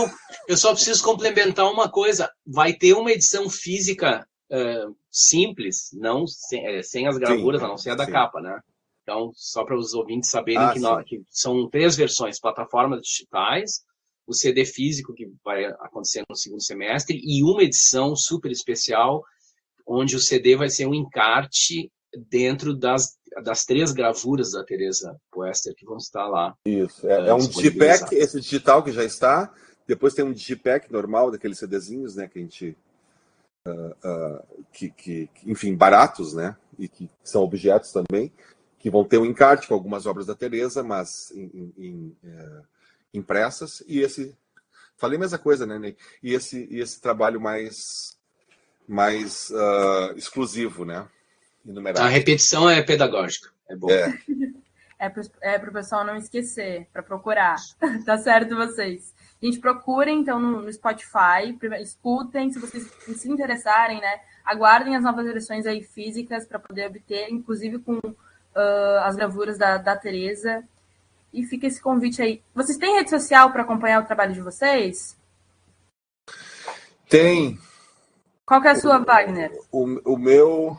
eu 0.47 0.57
só 0.57 0.73
preciso 0.73 1.03
complementar 1.03 1.71
uma 1.71 1.91
coisa. 1.91 2.31
Vai 2.47 2.73
ter 2.73 2.93
uma 2.95 3.11
edição 3.11 3.49
física 3.49 4.27
uh, 4.51 4.97
simples, 5.11 5.91
não 5.93 6.27
sem, 6.27 6.67
é, 6.67 6.83
sem 6.83 7.07
as 7.07 7.17
gravuras, 7.19 7.61
sim, 7.61 7.67
a 7.67 7.69
não 7.69 7.79
ser 7.79 7.91
a 7.91 7.95
da 7.95 8.05
sim. 8.05 8.13
capa, 8.13 8.41
né? 8.41 8.61
Então, 9.03 9.33
só 9.35 9.65
para 9.65 9.77
os 9.77 9.95
ouvintes 9.95 10.31
saberem 10.31 10.63
ah, 10.63 10.73
que, 10.73 10.81
nós, 10.81 11.05
que, 11.07 11.23
são 11.31 11.69
três 11.71 11.97
versões: 11.97 12.39
plataformas 12.39 13.01
digitais, 13.01 13.83
o 14.27 14.35
CD 14.35 14.67
físico, 14.67 15.15
que 15.15 15.27
vai 15.43 15.65
acontecer 15.65 16.23
no 16.29 16.37
segundo 16.37 16.63
semestre, 16.63 17.19
e 17.23 17.43
uma 17.43 17.63
edição 17.63 18.15
super 18.15 18.51
especial, 18.51 19.23
onde 19.87 20.15
o 20.15 20.21
CD 20.21 20.57
vai 20.57 20.69
ser 20.69 20.87
um 20.87 20.95
encarte 20.95 21.91
dentro 22.31 22.75
das, 22.75 23.19
das 23.43 23.65
três 23.65 23.93
gravuras 23.93 24.53
da 24.53 24.65
Teresa 24.65 25.17
Poester 25.31 25.75
que 25.75 25.85
vão 25.85 25.97
estar 25.97 26.27
lá. 26.27 26.55
Isso, 26.65 27.09
é, 27.09 27.29
é 27.29 27.35
um 27.35 27.47
digipack, 27.47 28.15
esse 28.15 28.41
digital 28.41 28.83
que 28.83 28.93
já 28.93 29.05
está, 29.05 29.53
depois 29.87 30.15
tem 30.15 30.25
um 30.25 30.33
digipack 30.33 30.91
normal, 30.93 31.31
daqueles 31.31 31.59
CDzinhos, 31.59 32.17
né, 32.17 32.29
que 32.29 32.39
a 32.39 32.43
gente. 32.43 32.77
Uh, 33.67 34.09
uh, 34.09 34.65
que, 34.73 34.91
que, 34.91 35.29
enfim, 35.45 35.75
baratos, 35.75 36.33
né? 36.33 36.57
E 36.79 36.89
que 36.89 37.11
são 37.23 37.43
objetos 37.43 37.93
também 37.93 38.33
que 38.79 38.91
vão 38.91 39.05
ter 39.05 39.19
um 39.19 39.27
encarte 39.27 39.67
com 39.67 39.75
algumas 39.75 40.07
obras 40.07 40.27
da 40.27 40.35
Teresa, 40.35 40.83
mas 40.83 41.31
em, 41.33 41.51
em, 41.53 41.75
em, 41.77 42.17
é, 42.25 42.63
impressas, 43.13 43.83
e 43.87 44.01
esse. 44.01 44.37
Falei 44.97 45.17
a 45.17 45.21
mesma 45.21 45.39
coisa, 45.39 45.65
né, 45.67 45.79
Ney? 45.79 45.97
E 46.23 46.35
esse, 46.35 46.67
e 46.71 46.81
esse 46.81 47.01
trabalho 47.01 47.41
mais, 47.41 48.17
mais 48.87 49.51
uh, 49.51 50.17
exclusivo, 50.17 50.85
né? 50.85 51.09
Enumerado. 51.67 52.07
A 52.07 52.09
repetição 52.09 52.69
é 52.69 52.83
pedagógica. 52.83 53.51
É 53.69 53.77
bom. 53.77 53.91
É. 53.91 54.19
É 55.01 55.09
para 55.09 55.23
é 55.43 55.57
o 55.57 55.73
pessoal 55.73 56.05
não 56.05 56.17
esquecer, 56.17 56.89
para 56.93 57.05
procurar. 57.05 57.55
tá 58.05 58.19
certo, 58.19 58.57
vocês? 58.57 59.15
Gente, 59.41 59.61
procurem 59.61 60.21
então 60.21 60.41
no, 60.41 60.63
no 60.63 60.73
Spotify, 60.73 61.57
escutem, 61.81 62.51
se 62.51 62.59
vocês 62.59 62.91
se 63.17 63.31
interessarem, 63.31 64.01
né? 64.01 64.21
Aguardem 64.45 64.97
as 64.97 65.05
novas 65.05 65.25
versões 65.25 65.67
aí 65.67 65.85
físicas 65.85 66.45
para 66.45 66.59
poder 66.59 66.89
obter, 66.89 67.31
inclusive 67.31 67.79
com 67.79 67.99
uh, 67.99 68.99
as 69.05 69.15
gravuras 69.15 69.57
da, 69.57 69.79
da 69.79 69.97
Tereza. 69.97 70.65
E 71.33 71.45
fica 71.45 71.69
esse 71.69 71.81
convite 71.81 72.21
aí. 72.21 72.43
Vocês 72.53 72.77
têm 72.77 72.97
rede 72.97 73.11
social 73.11 73.53
para 73.53 73.63
acompanhar 73.63 74.03
o 74.03 74.07
trabalho 74.07 74.33
de 74.33 74.41
vocês? 74.41 75.17
Tem. 77.09 77.57
Qual 78.45 78.61
que 78.61 78.67
é 78.67 78.71
a 78.73 78.77
sua, 78.77 78.99
Wagner? 78.99 79.53
O, 79.71 80.15
o 80.15 80.19
meu. 80.19 80.77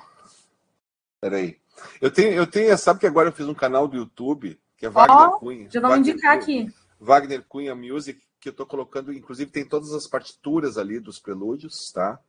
Peraí. 1.22 1.58
Eu 2.02 2.12
tenho, 2.12 2.34
eu 2.34 2.48
tenho, 2.48 2.78
sabe 2.78 3.00
que 3.00 3.08
agora 3.08 3.30
eu 3.30 3.34
fiz 3.34 3.48
um 3.48 3.54
canal 3.54 3.88
do 3.88 3.98
YouTube, 3.98 4.60
que 4.78 4.86
é 4.86 4.90
Wagner 4.90 5.30
oh, 5.30 5.40
Cunha. 5.40 5.70
Já 5.70 5.80
vamos 5.80 5.98
Wagner 5.98 6.14
indicar 6.14 6.40
Cunha, 6.40 6.64
aqui. 6.64 6.76
Wagner 7.00 7.44
Cunha 7.48 7.76
Music, 7.76 8.22
que 8.40 8.50
eu 8.50 8.52
estou 8.52 8.66
colocando, 8.66 9.14
inclusive 9.14 9.52
tem 9.52 9.66
todas 9.66 9.94
as 9.94 10.08
partituras 10.08 10.78
ali 10.78 11.00
dos 11.00 11.20
prelúdios, 11.20 11.92
tá? 11.94 12.20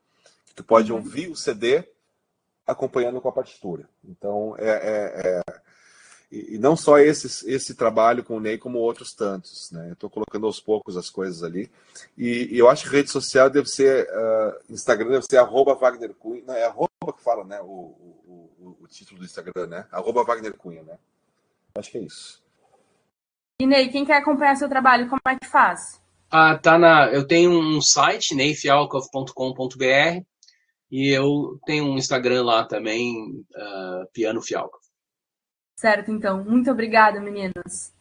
Que 0.46 0.54
tu 0.54 0.64
pode 0.64 0.92
uhum. 0.92 0.98
ouvir 0.98 1.28
o 1.28 1.36
CD 1.36 1.84
acompanhando 2.66 3.20
com 3.20 3.28
a 3.28 3.32
partitura. 3.32 3.88
Então, 4.04 4.54
é, 4.58 4.70
é, 4.70 5.40
é 5.48 5.60
e 6.30 6.58
não 6.58 6.76
só 6.76 6.96
esse, 7.00 7.50
esse 7.50 7.74
trabalho 7.74 8.22
com 8.22 8.36
o 8.36 8.40
Ney, 8.40 8.56
como 8.56 8.78
outros 8.78 9.12
tantos. 9.12 9.68
Né? 9.72 9.88
Eu 9.88 9.94
estou 9.94 10.08
colocando 10.08 10.46
aos 10.46 10.60
poucos 10.60 10.96
as 10.96 11.10
coisas 11.10 11.42
ali. 11.42 11.68
E, 12.16 12.54
e, 12.54 12.58
eu 12.58 12.68
acho 12.68 12.84
que 12.84 12.94
rede 12.94 13.10
social 13.10 13.50
deve 13.50 13.68
ser, 13.68 14.08
uh, 14.08 14.72
Instagram 14.72 15.10
deve 15.10 15.26
ser 15.28 15.38
arroba 15.38 15.74
Wagner 15.74 16.14
Cunha. 16.14 16.44
Não, 16.46 16.54
é 16.54 16.64
arroba 16.64 16.88
que 17.16 17.20
fala, 17.20 17.42
né? 17.42 17.60
O, 17.60 18.09
título 18.90 19.20
do 19.20 19.24
Instagram, 19.24 19.66
né? 19.66 19.86
Arroba 19.90 20.24
Wagner 20.24 20.54
Cunha, 20.56 20.82
né? 20.82 20.98
Acho 21.74 21.90
que 21.90 21.98
é 21.98 22.02
isso. 22.02 22.42
E 23.60 23.66
Ney, 23.66 23.88
quem 23.88 24.04
quer 24.04 24.16
acompanhar 24.16 24.56
seu 24.56 24.68
trabalho, 24.68 25.08
como 25.08 25.20
é 25.26 25.36
que 25.38 25.46
faz? 25.46 26.00
Ah, 26.30 26.56
tá 26.58 26.78
na, 26.78 27.08
eu 27.08 27.26
tenho 27.26 27.50
um 27.50 27.80
site, 27.80 28.34
neyfialkov.com.br 28.34 30.24
e 30.90 31.08
eu 31.08 31.58
tenho 31.66 31.84
um 31.84 31.96
Instagram 31.96 32.44
lá 32.44 32.64
também, 32.64 33.44
uh, 33.54 34.06
Piano 34.12 34.42
Fialco. 34.42 34.78
Certo, 35.76 36.10
então. 36.10 36.44
Muito 36.44 36.70
obrigada, 36.70 37.20
meninas. 37.20 37.92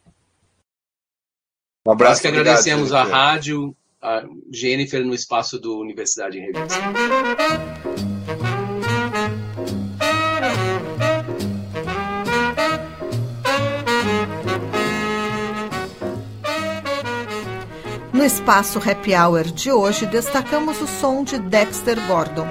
Um 1.86 1.92
abraço. 1.92 2.12
Nós 2.12 2.20
que 2.20 2.28
agradecemos 2.28 2.92
a 2.92 3.02
rádio, 3.02 3.74
a 4.02 4.22
Jennifer 4.52 5.04
no 5.04 5.14
espaço 5.14 5.58
do 5.58 5.78
Universidade 5.78 6.38
em 6.38 6.42
Revista. 6.42 8.09
No 18.20 18.26
espaço 18.26 18.78
Happy 18.78 19.14
Hour 19.14 19.44
de 19.44 19.72
hoje, 19.72 20.04
destacamos 20.04 20.78
o 20.82 20.86
som 20.86 21.24
de 21.24 21.38
Dexter 21.38 21.98
Gordon. 22.06 22.46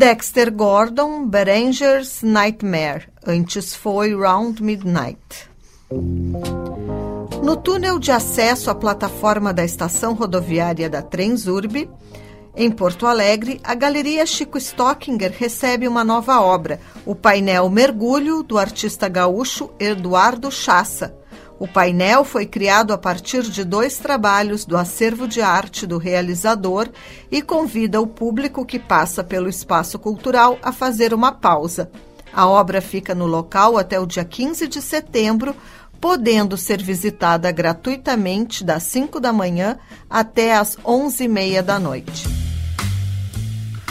Dexter 0.00 0.50
Gordon, 0.50 1.26
Beranger's 1.26 2.22
Nightmare. 2.22 3.08
Antes 3.26 3.74
foi 3.74 4.16
Round 4.16 4.62
Midnight. 4.62 5.46
No 7.42 7.54
túnel 7.54 7.98
de 7.98 8.10
acesso 8.10 8.70
à 8.70 8.74
plataforma 8.74 9.52
da 9.52 9.62
estação 9.62 10.14
rodoviária 10.14 10.88
da 10.88 11.02
Transurb, 11.02 11.86
em 12.56 12.70
Porto 12.70 13.06
Alegre, 13.06 13.60
a 13.62 13.74
Galeria 13.74 14.24
Chico 14.24 14.56
Stockinger 14.56 15.34
recebe 15.38 15.86
uma 15.86 16.02
nova 16.02 16.40
obra, 16.40 16.80
o 17.04 17.14
painel 17.14 17.68
Mergulho, 17.68 18.42
do 18.42 18.56
artista 18.56 19.06
gaúcho 19.06 19.70
Eduardo 19.78 20.50
Chassa, 20.50 21.14
o 21.60 21.68
painel 21.68 22.24
foi 22.24 22.46
criado 22.46 22.90
a 22.90 22.96
partir 22.96 23.42
de 23.42 23.64
dois 23.64 23.98
trabalhos 23.98 24.64
do 24.64 24.78
acervo 24.78 25.28
de 25.28 25.42
arte 25.42 25.86
do 25.86 25.98
realizador 25.98 26.88
e 27.30 27.42
convida 27.42 28.00
o 28.00 28.06
público 28.06 28.64
que 28.64 28.78
passa 28.78 29.22
pelo 29.22 29.46
espaço 29.46 29.98
cultural 29.98 30.58
a 30.62 30.72
fazer 30.72 31.12
uma 31.12 31.32
pausa. 31.32 31.90
A 32.32 32.48
obra 32.48 32.80
fica 32.80 33.14
no 33.14 33.26
local 33.26 33.76
até 33.76 34.00
o 34.00 34.06
dia 34.06 34.24
15 34.24 34.66
de 34.68 34.80
setembro, 34.80 35.54
podendo 36.00 36.56
ser 36.56 36.82
visitada 36.82 37.52
gratuitamente 37.52 38.64
das 38.64 38.84
5 38.84 39.20
da 39.20 39.30
manhã 39.30 39.76
até 40.08 40.56
as 40.56 40.76
11h30 40.76 41.60
da 41.60 41.78
noite. 41.78 42.26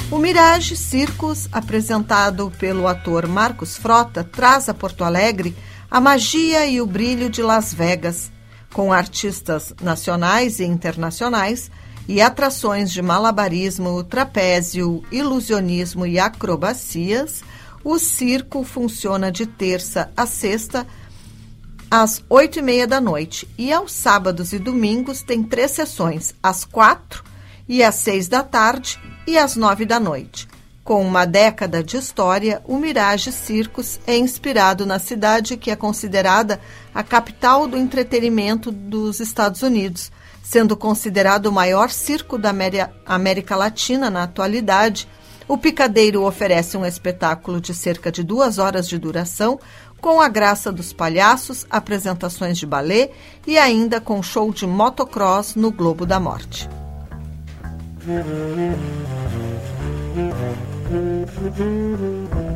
O 0.10 0.18
Mirage 0.18 0.76
Circus, 0.76 1.48
apresentado 1.52 2.52
pelo 2.58 2.88
ator 2.88 3.28
Marcos 3.28 3.78
Frota, 3.78 4.24
traz 4.24 4.68
a 4.68 4.74
Porto 4.74 5.04
Alegre 5.04 5.56
a 5.90 6.00
magia 6.00 6.68
e 6.68 6.80
o 6.80 6.86
brilho 6.86 7.30
de 7.30 7.42
Las 7.42 7.74
Vegas, 7.74 8.32
com 8.74 8.94
artistas 8.94 9.74
nacionais 9.82 10.60
e 10.60 10.64
internacionais 10.64 11.72
e 12.08 12.22
atrações 12.22 12.92
de 12.92 13.02
malabarismo, 13.02 14.04
trapézio, 14.04 15.04
ilusionismo 15.12 16.06
e 16.06 16.20
acrobacias, 16.20 17.44
o 17.84 17.98
circo 17.98 18.64
funciona 18.64 19.32
de 19.32 19.46
terça 19.46 20.12
a 20.16 20.26
sexta 20.26 20.86
às 21.90 22.24
oito 22.30 22.60
e 22.60 22.62
meia 22.62 22.86
da 22.86 23.02
noite. 23.02 23.48
E 23.58 23.74
aos 23.74 23.92
sábados 23.92 24.54
e 24.54 24.60
domingos 24.60 25.24
tem 25.24 25.44
três 25.44 25.72
sessões, 25.72 26.36
às 26.42 26.64
quatro 26.64 27.24
e 27.68 27.84
às 27.84 27.96
seis 27.96 28.28
da 28.28 28.44
tarde 28.44 29.00
e 29.26 29.38
às 29.38 29.56
nove 29.56 29.86
da 29.86 30.00
noite. 30.00 30.48
Com 30.90 31.06
uma 31.06 31.24
década 31.24 31.84
de 31.84 31.98
história, 31.98 32.64
o 32.66 32.76
Mirage 32.76 33.32
Circus 33.32 34.00
é 34.08 34.18
inspirado 34.18 34.88
na 34.88 34.98
cidade 34.98 35.56
que 35.56 35.70
é 35.70 35.76
considerada 35.76 36.60
a 36.96 37.04
capital 37.04 37.68
do 37.68 37.78
entretenimento 37.78 38.72
dos 38.72 39.20
Estados 39.20 39.62
Unidos, 39.62 40.12
sendo 40.42 40.76
considerado 40.76 41.46
o 41.46 41.52
maior 41.52 41.92
circo 41.92 42.40
da 42.40 42.52
América 43.06 43.56
Latina 43.56 44.10
na 44.10 44.24
atualidade. 44.24 45.08
O 45.48 45.60
Picadeiro 45.60 46.24
oferece 46.24 46.76
um 46.76 46.84
espetáculo 46.84 47.62
de 47.62 47.72
cerca 47.72 48.12
de 48.12 48.24
duas 48.24 48.58
horas 48.58 48.90
de 48.90 48.98
duração, 48.98 49.60
com 50.02 50.20
a 50.20 50.28
graça 50.28 50.72
dos 50.72 50.92
palhaços, 50.92 51.68
apresentações 51.70 52.58
de 52.58 52.66
balé 52.66 53.12
e 53.46 53.60
ainda 53.60 54.02
com 54.02 54.24
show 54.24 54.52
de 54.52 54.66
motocross 54.66 55.54
no 55.54 55.70
Globo 55.70 56.04
da 56.04 56.20
Morte. 56.20 56.68
Mm-hmm. 60.90 62.49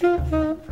Mm-hmm. 0.00 0.69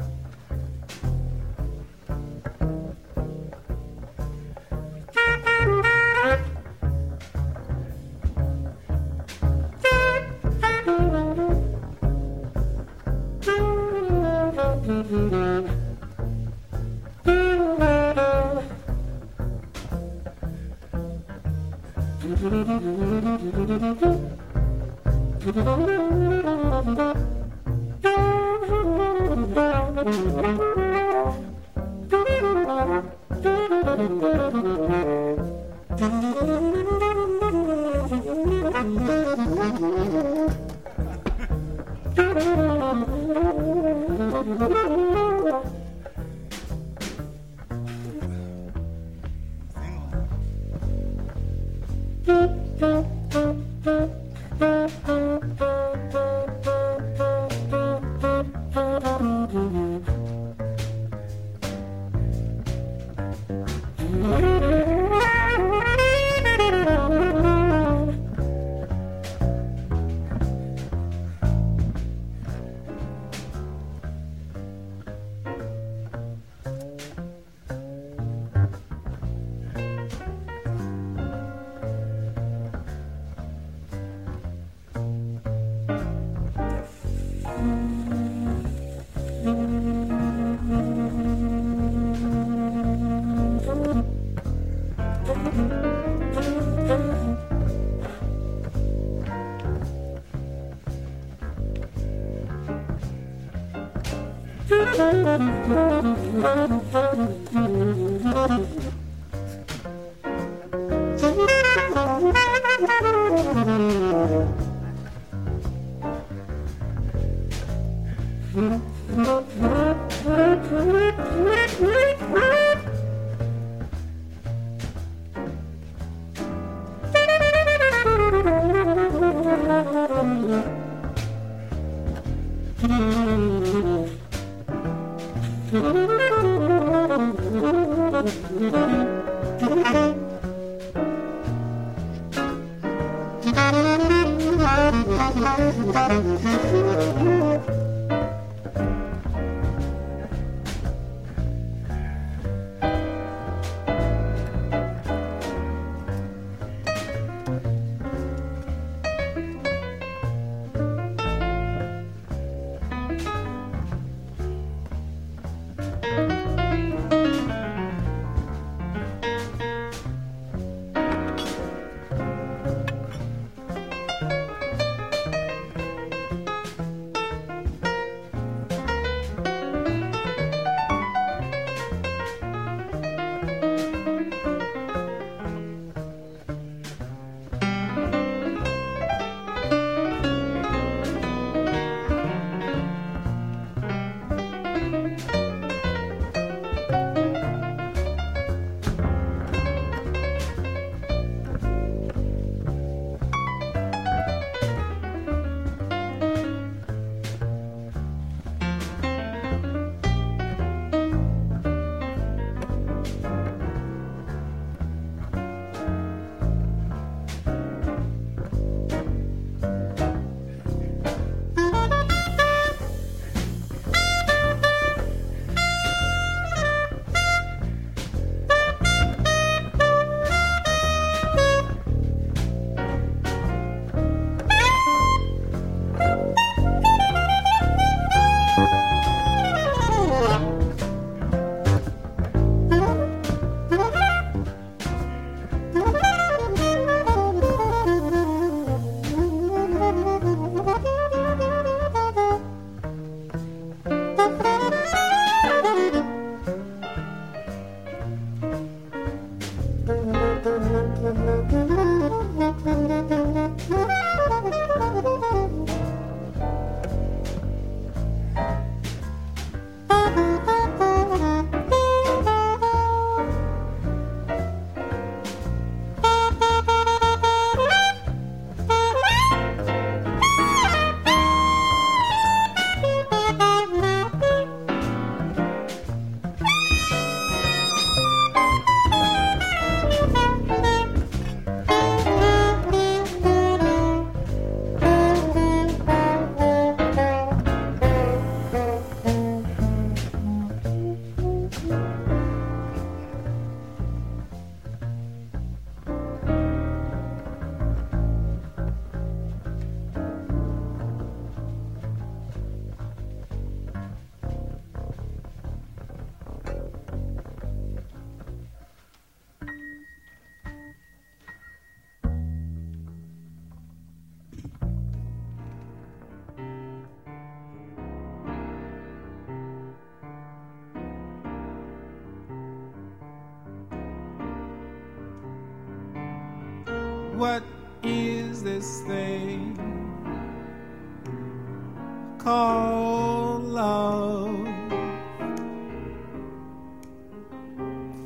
Called 342.29 343.45
love? 343.45 344.49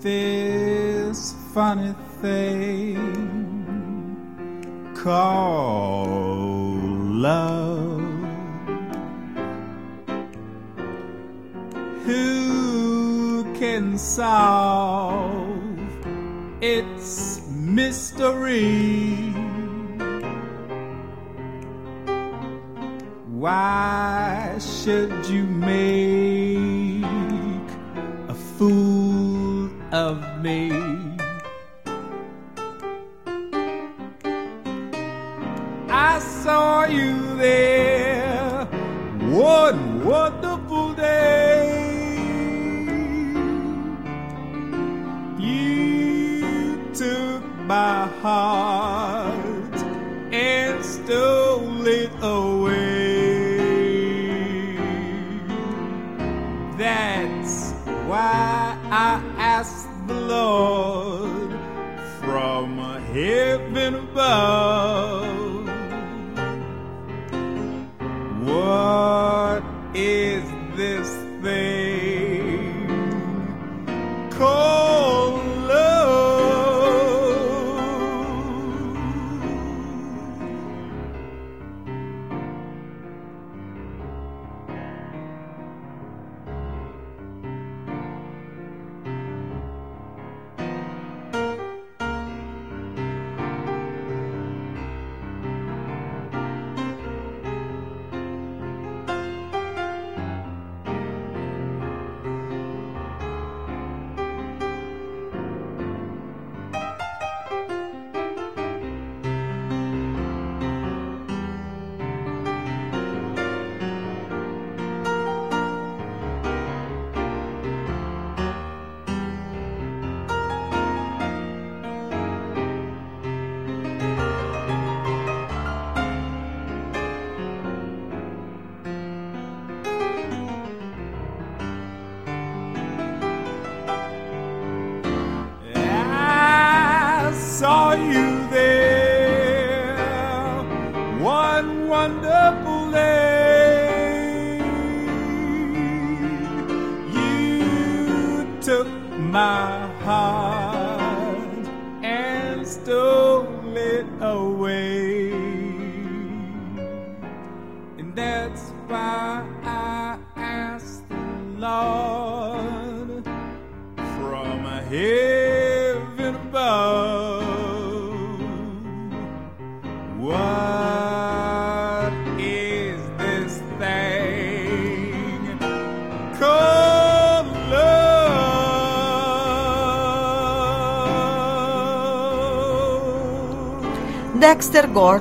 This 0.01 1.35
funny 1.53 1.95
thing 2.21 2.97
called 4.95 6.85
love. 7.27 8.01
Who 12.07 13.43
can 13.59 13.99
solve 13.99 15.81
its 16.61 17.41
mystery? 17.49 19.33
Why 23.43 24.02
should 24.85 25.27
you 25.27 25.45
make 25.45 27.05
a 28.29 28.35
fool 28.35 29.71
of 29.93 30.43
me? 30.43 30.92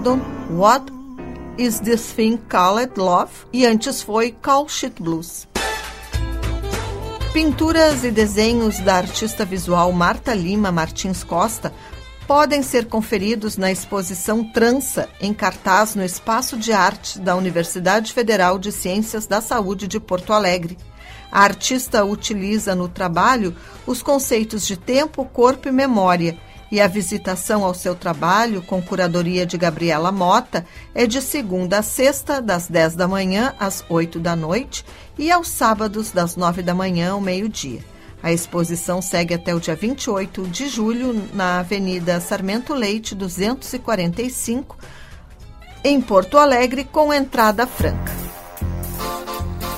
Gordon, 0.01 0.19
What 0.49 0.91
is 1.59 1.79
This 1.79 2.13
Thing 2.13 2.37
Called 2.49 2.93
Love? 2.97 3.31
E 3.53 3.67
antes 3.67 4.01
foi 4.01 4.31
Call 4.31 4.67
Shit 4.67 4.99
Blues. 4.99 5.47
Pinturas 7.31 8.03
e 8.03 8.09
desenhos 8.09 8.79
da 8.79 8.95
artista 8.95 9.45
visual 9.45 9.91
Marta 9.91 10.33
Lima 10.33 10.71
Martins 10.71 11.23
Costa 11.23 11.71
podem 12.25 12.63
ser 12.63 12.87
conferidos 12.87 13.57
na 13.57 13.71
exposição 13.71 14.43
Trança, 14.43 15.07
em 15.19 15.35
cartaz 15.35 15.93
no 15.93 16.03
Espaço 16.03 16.57
de 16.57 16.73
Arte 16.73 17.19
da 17.19 17.35
Universidade 17.35 18.11
Federal 18.11 18.57
de 18.57 18.71
Ciências 18.71 19.27
da 19.27 19.39
Saúde 19.39 19.87
de 19.87 19.99
Porto 19.99 20.33
Alegre. 20.33 20.79
A 21.31 21.43
artista 21.43 22.03
utiliza 22.03 22.73
no 22.73 22.87
trabalho 22.87 23.55
os 23.85 24.01
conceitos 24.01 24.65
de 24.65 24.75
tempo, 24.75 25.23
corpo 25.25 25.67
e 25.67 25.71
memória, 25.71 26.39
e 26.71 26.79
a 26.79 26.87
visitação 26.87 27.65
ao 27.65 27.73
seu 27.73 27.93
trabalho, 27.93 28.61
com 28.61 28.81
curadoria 28.81 29.45
de 29.45 29.57
Gabriela 29.57 30.11
Mota, 30.11 30.65
é 30.95 31.05
de 31.05 31.21
segunda 31.21 31.79
a 31.79 31.83
sexta, 31.83 32.41
das 32.41 32.67
10 32.67 32.95
da 32.95 33.07
manhã 33.07 33.53
às 33.59 33.83
8 33.89 34.19
da 34.19 34.35
noite, 34.35 34.85
e 35.19 35.29
aos 35.29 35.49
sábados, 35.49 36.11
das 36.11 36.37
9 36.37 36.61
da 36.61 36.73
manhã 36.73 37.11
ao 37.11 37.19
meio-dia. 37.19 37.83
A 38.23 38.31
exposição 38.31 39.01
segue 39.01 39.33
até 39.33 39.53
o 39.53 39.59
dia 39.59 39.75
28 39.75 40.47
de 40.47 40.69
julho 40.69 41.27
na 41.33 41.59
Avenida 41.59 42.21
Sarmento 42.21 42.73
Leite, 42.73 43.15
245, 43.15 44.77
em 45.83 45.99
Porto 45.99 46.37
Alegre, 46.37 46.85
com 46.85 47.11
entrada 47.11 47.67
franca. 47.67 48.13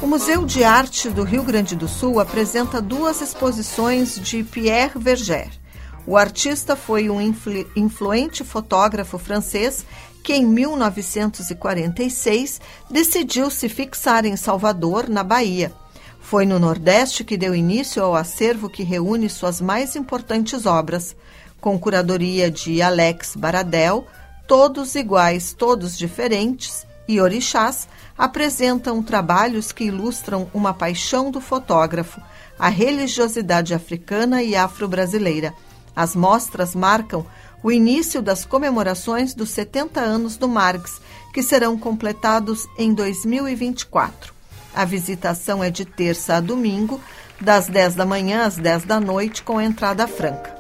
O 0.02 0.06
Museu 0.06 0.46
de 0.46 0.64
Arte 0.66 1.10
do 1.10 1.24
Rio 1.24 1.44
Grande 1.44 1.76
do 1.76 1.88
Sul 1.88 2.20
apresenta 2.20 2.82
duas 2.82 3.22
exposições 3.22 4.20
de 4.20 4.44
Pierre 4.44 5.00
Verger. 5.00 5.63
O 6.06 6.18
artista 6.18 6.76
foi 6.76 7.10
um 7.10 7.22
influ 7.22 7.66
influente 7.76 8.44
fotógrafo 8.44 9.18
francês 9.18 9.84
que, 10.22 10.34
em 10.34 10.46
1946, 10.46 12.60
decidiu 12.90 13.50
se 13.50 13.70
fixar 13.70 14.26
em 14.26 14.36
Salvador, 14.36 15.08
na 15.10 15.24
Bahia. 15.24 15.72
Foi 16.20 16.46
no 16.46 16.60
Nordeste 16.60 17.24
que 17.24 17.38
deu 17.38 17.56
início 17.56 18.04
ao 18.04 18.14
acervo 18.16 18.70
que 18.70 18.84
reúne 18.84 19.30
suas 19.30 19.62
mais 19.62 19.96
importantes 19.96 20.66
obras, 20.66 21.16
com 21.62 21.80
curadoria 21.80 22.52
de 22.52 22.82
Alex 22.82 23.34
Baradel, 23.36 24.06
Todos 24.48 24.96
Iguais, 24.96 25.54
Todos 25.54 25.98
Diferentes 25.98 26.86
e 27.08 27.22
Orixás 27.22 27.88
apresentam 28.18 29.02
trabalhos 29.02 29.72
que 29.72 29.86
ilustram 29.86 30.50
uma 30.54 30.74
paixão 30.74 31.32
do 31.32 31.40
fotógrafo, 31.40 32.20
a 32.60 32.68
religiosidade 32.70 33.74
africana 33.74 34.44
e 34.44 34.54
afro-brasileira. 34.56 35.54
As 35.96 36.16
mostras 36.16 36.76
marcam 36.76 37.26
o 37.64 37.72
início 37.72 38.22
das 38.22 38.44
comemorações 38.44 39.34
dos 39.34 39.50
70 39.50 40.00
anos 40.02 40.36
do 40.36 40.48
Marx, 40.50 41.02
que 41.34 41.42
serão 41.42 41.78
completados 41.78 42.68
em 42.78 42.94
2024. 42.94 44.34
A 44.76 44.86
visitação 44.86 45.64
é 45.64 45.70
de 45.70 45.86
terça 45.86 46.36
a 46.36 46.40
domingo, 46.42 47.00
das 47.40 47.68
10 47.68 47.96
da 47.96 48.06
manhã 48.06 48.46
às 48.46 48.58
10 48.58 48.84
da 48.84 49.00
noite, 49.00 49.44
com 49.44 49.62
entrada 49.62 50.08
franca. 50.08 50.53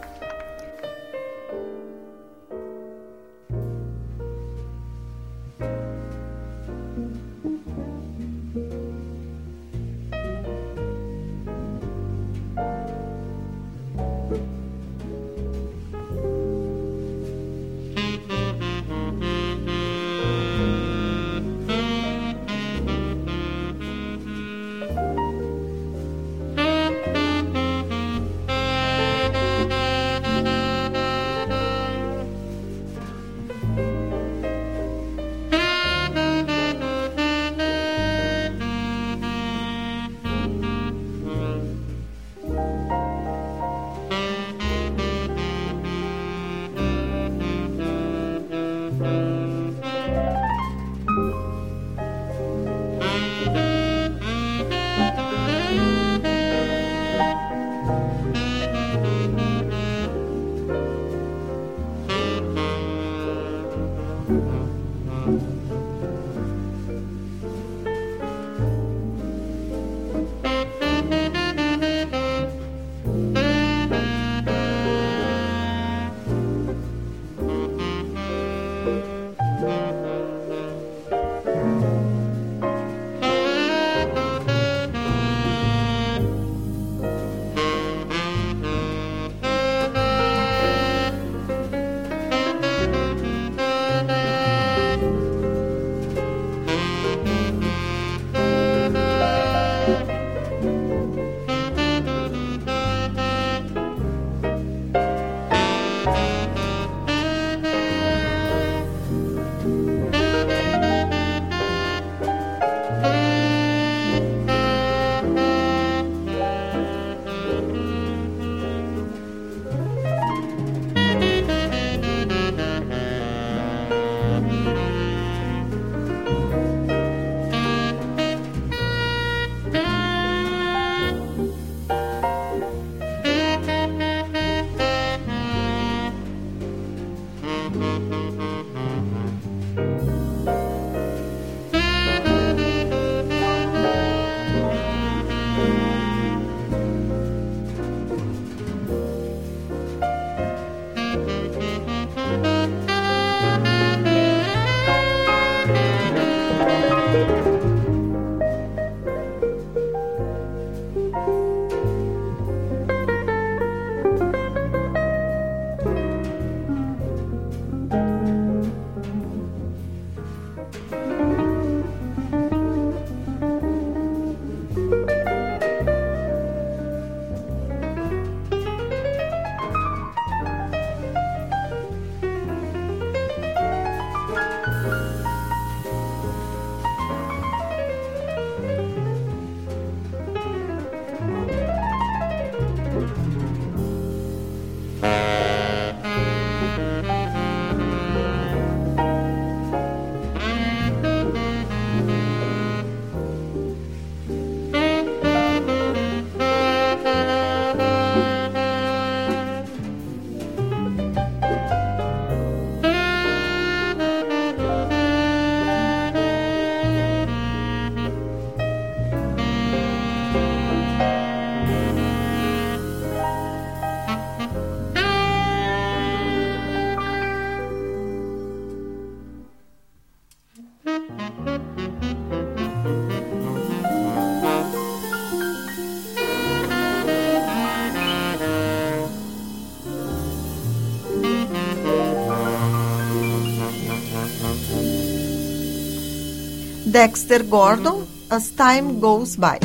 Dexter 246.93 247.43
Gordon, 247.43 248.03
As 248.29 248.51
Time 248.51 248.99
Goes 248.99 249.35
By. 249.35 249.57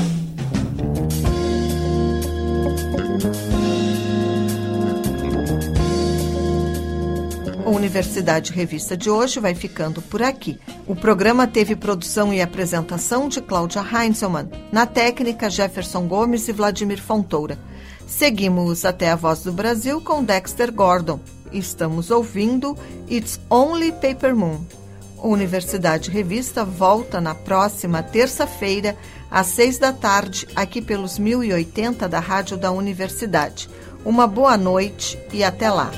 A 7.66 7.68
Universidade 7.68 8.50
Revista 8.50 8.96
de 8.96 9.10
hoje 9.10 9.38
vai 9.40 9.54
ficando 9.54 10.00
por 10.00 10.22
aqui. 10.22 10.58
O 10.86 10.96
programa 10.96 11.46
teve 11.46 11.76
produção 11.76 12.32
e 12.32 12.40
apresentação 12.40 13.28
de 13.28 13.42
Cláudia 13.42 13.82
Heinzelmann, 13.82 14.48
na 14.72 14.86
técnica 14.86 15.50
Jefferson 15.50 16.08
Gomes 16.08 16.48
e 16.48 16.52
Vladimir 16.54 16.98
Fontoura. 16.98 17.58
Seguimos 18.06 18.86
até 18.86 19.10
a 19.10 19.16
Voz 19.16 19.42
do 19.42 19.52
Brasil 19.52 20.00
com 20.00 20.24
Dexter 20.24 20.72
Gordon. 20.72 21.20
Estamos 21.52 22.10
ouvindo 22.10 22.74
It's 23.06 23.38
Only 23.50 23.92
Paper 23.92 24.34
Moon. 24.34 24.77
Universidade 25.22 26.10
Revista 26.10 26.64
volta 26.64 27.20
na 27.20 27.34
próxima 27.34 28.02
terça-feira, 28.02 28.96
às 29.30 29.48
seis 29.48 29.78
da 29.78 29.92
tarde, 29.92 30.46
aqui 30.54 30.80
pelos 30.80 31.18
1080 31.18 32.08
da 32.08 32.20
Rádio 32.20 32.56
da 32.56 32.70
Universidade. 32.70 33.68
Uma 34.04 34.26
boa 34.26 34.56
noite 34.56 35.18
e 35.32 35.42
até 35.42 35.70
lá. 35.70 35.90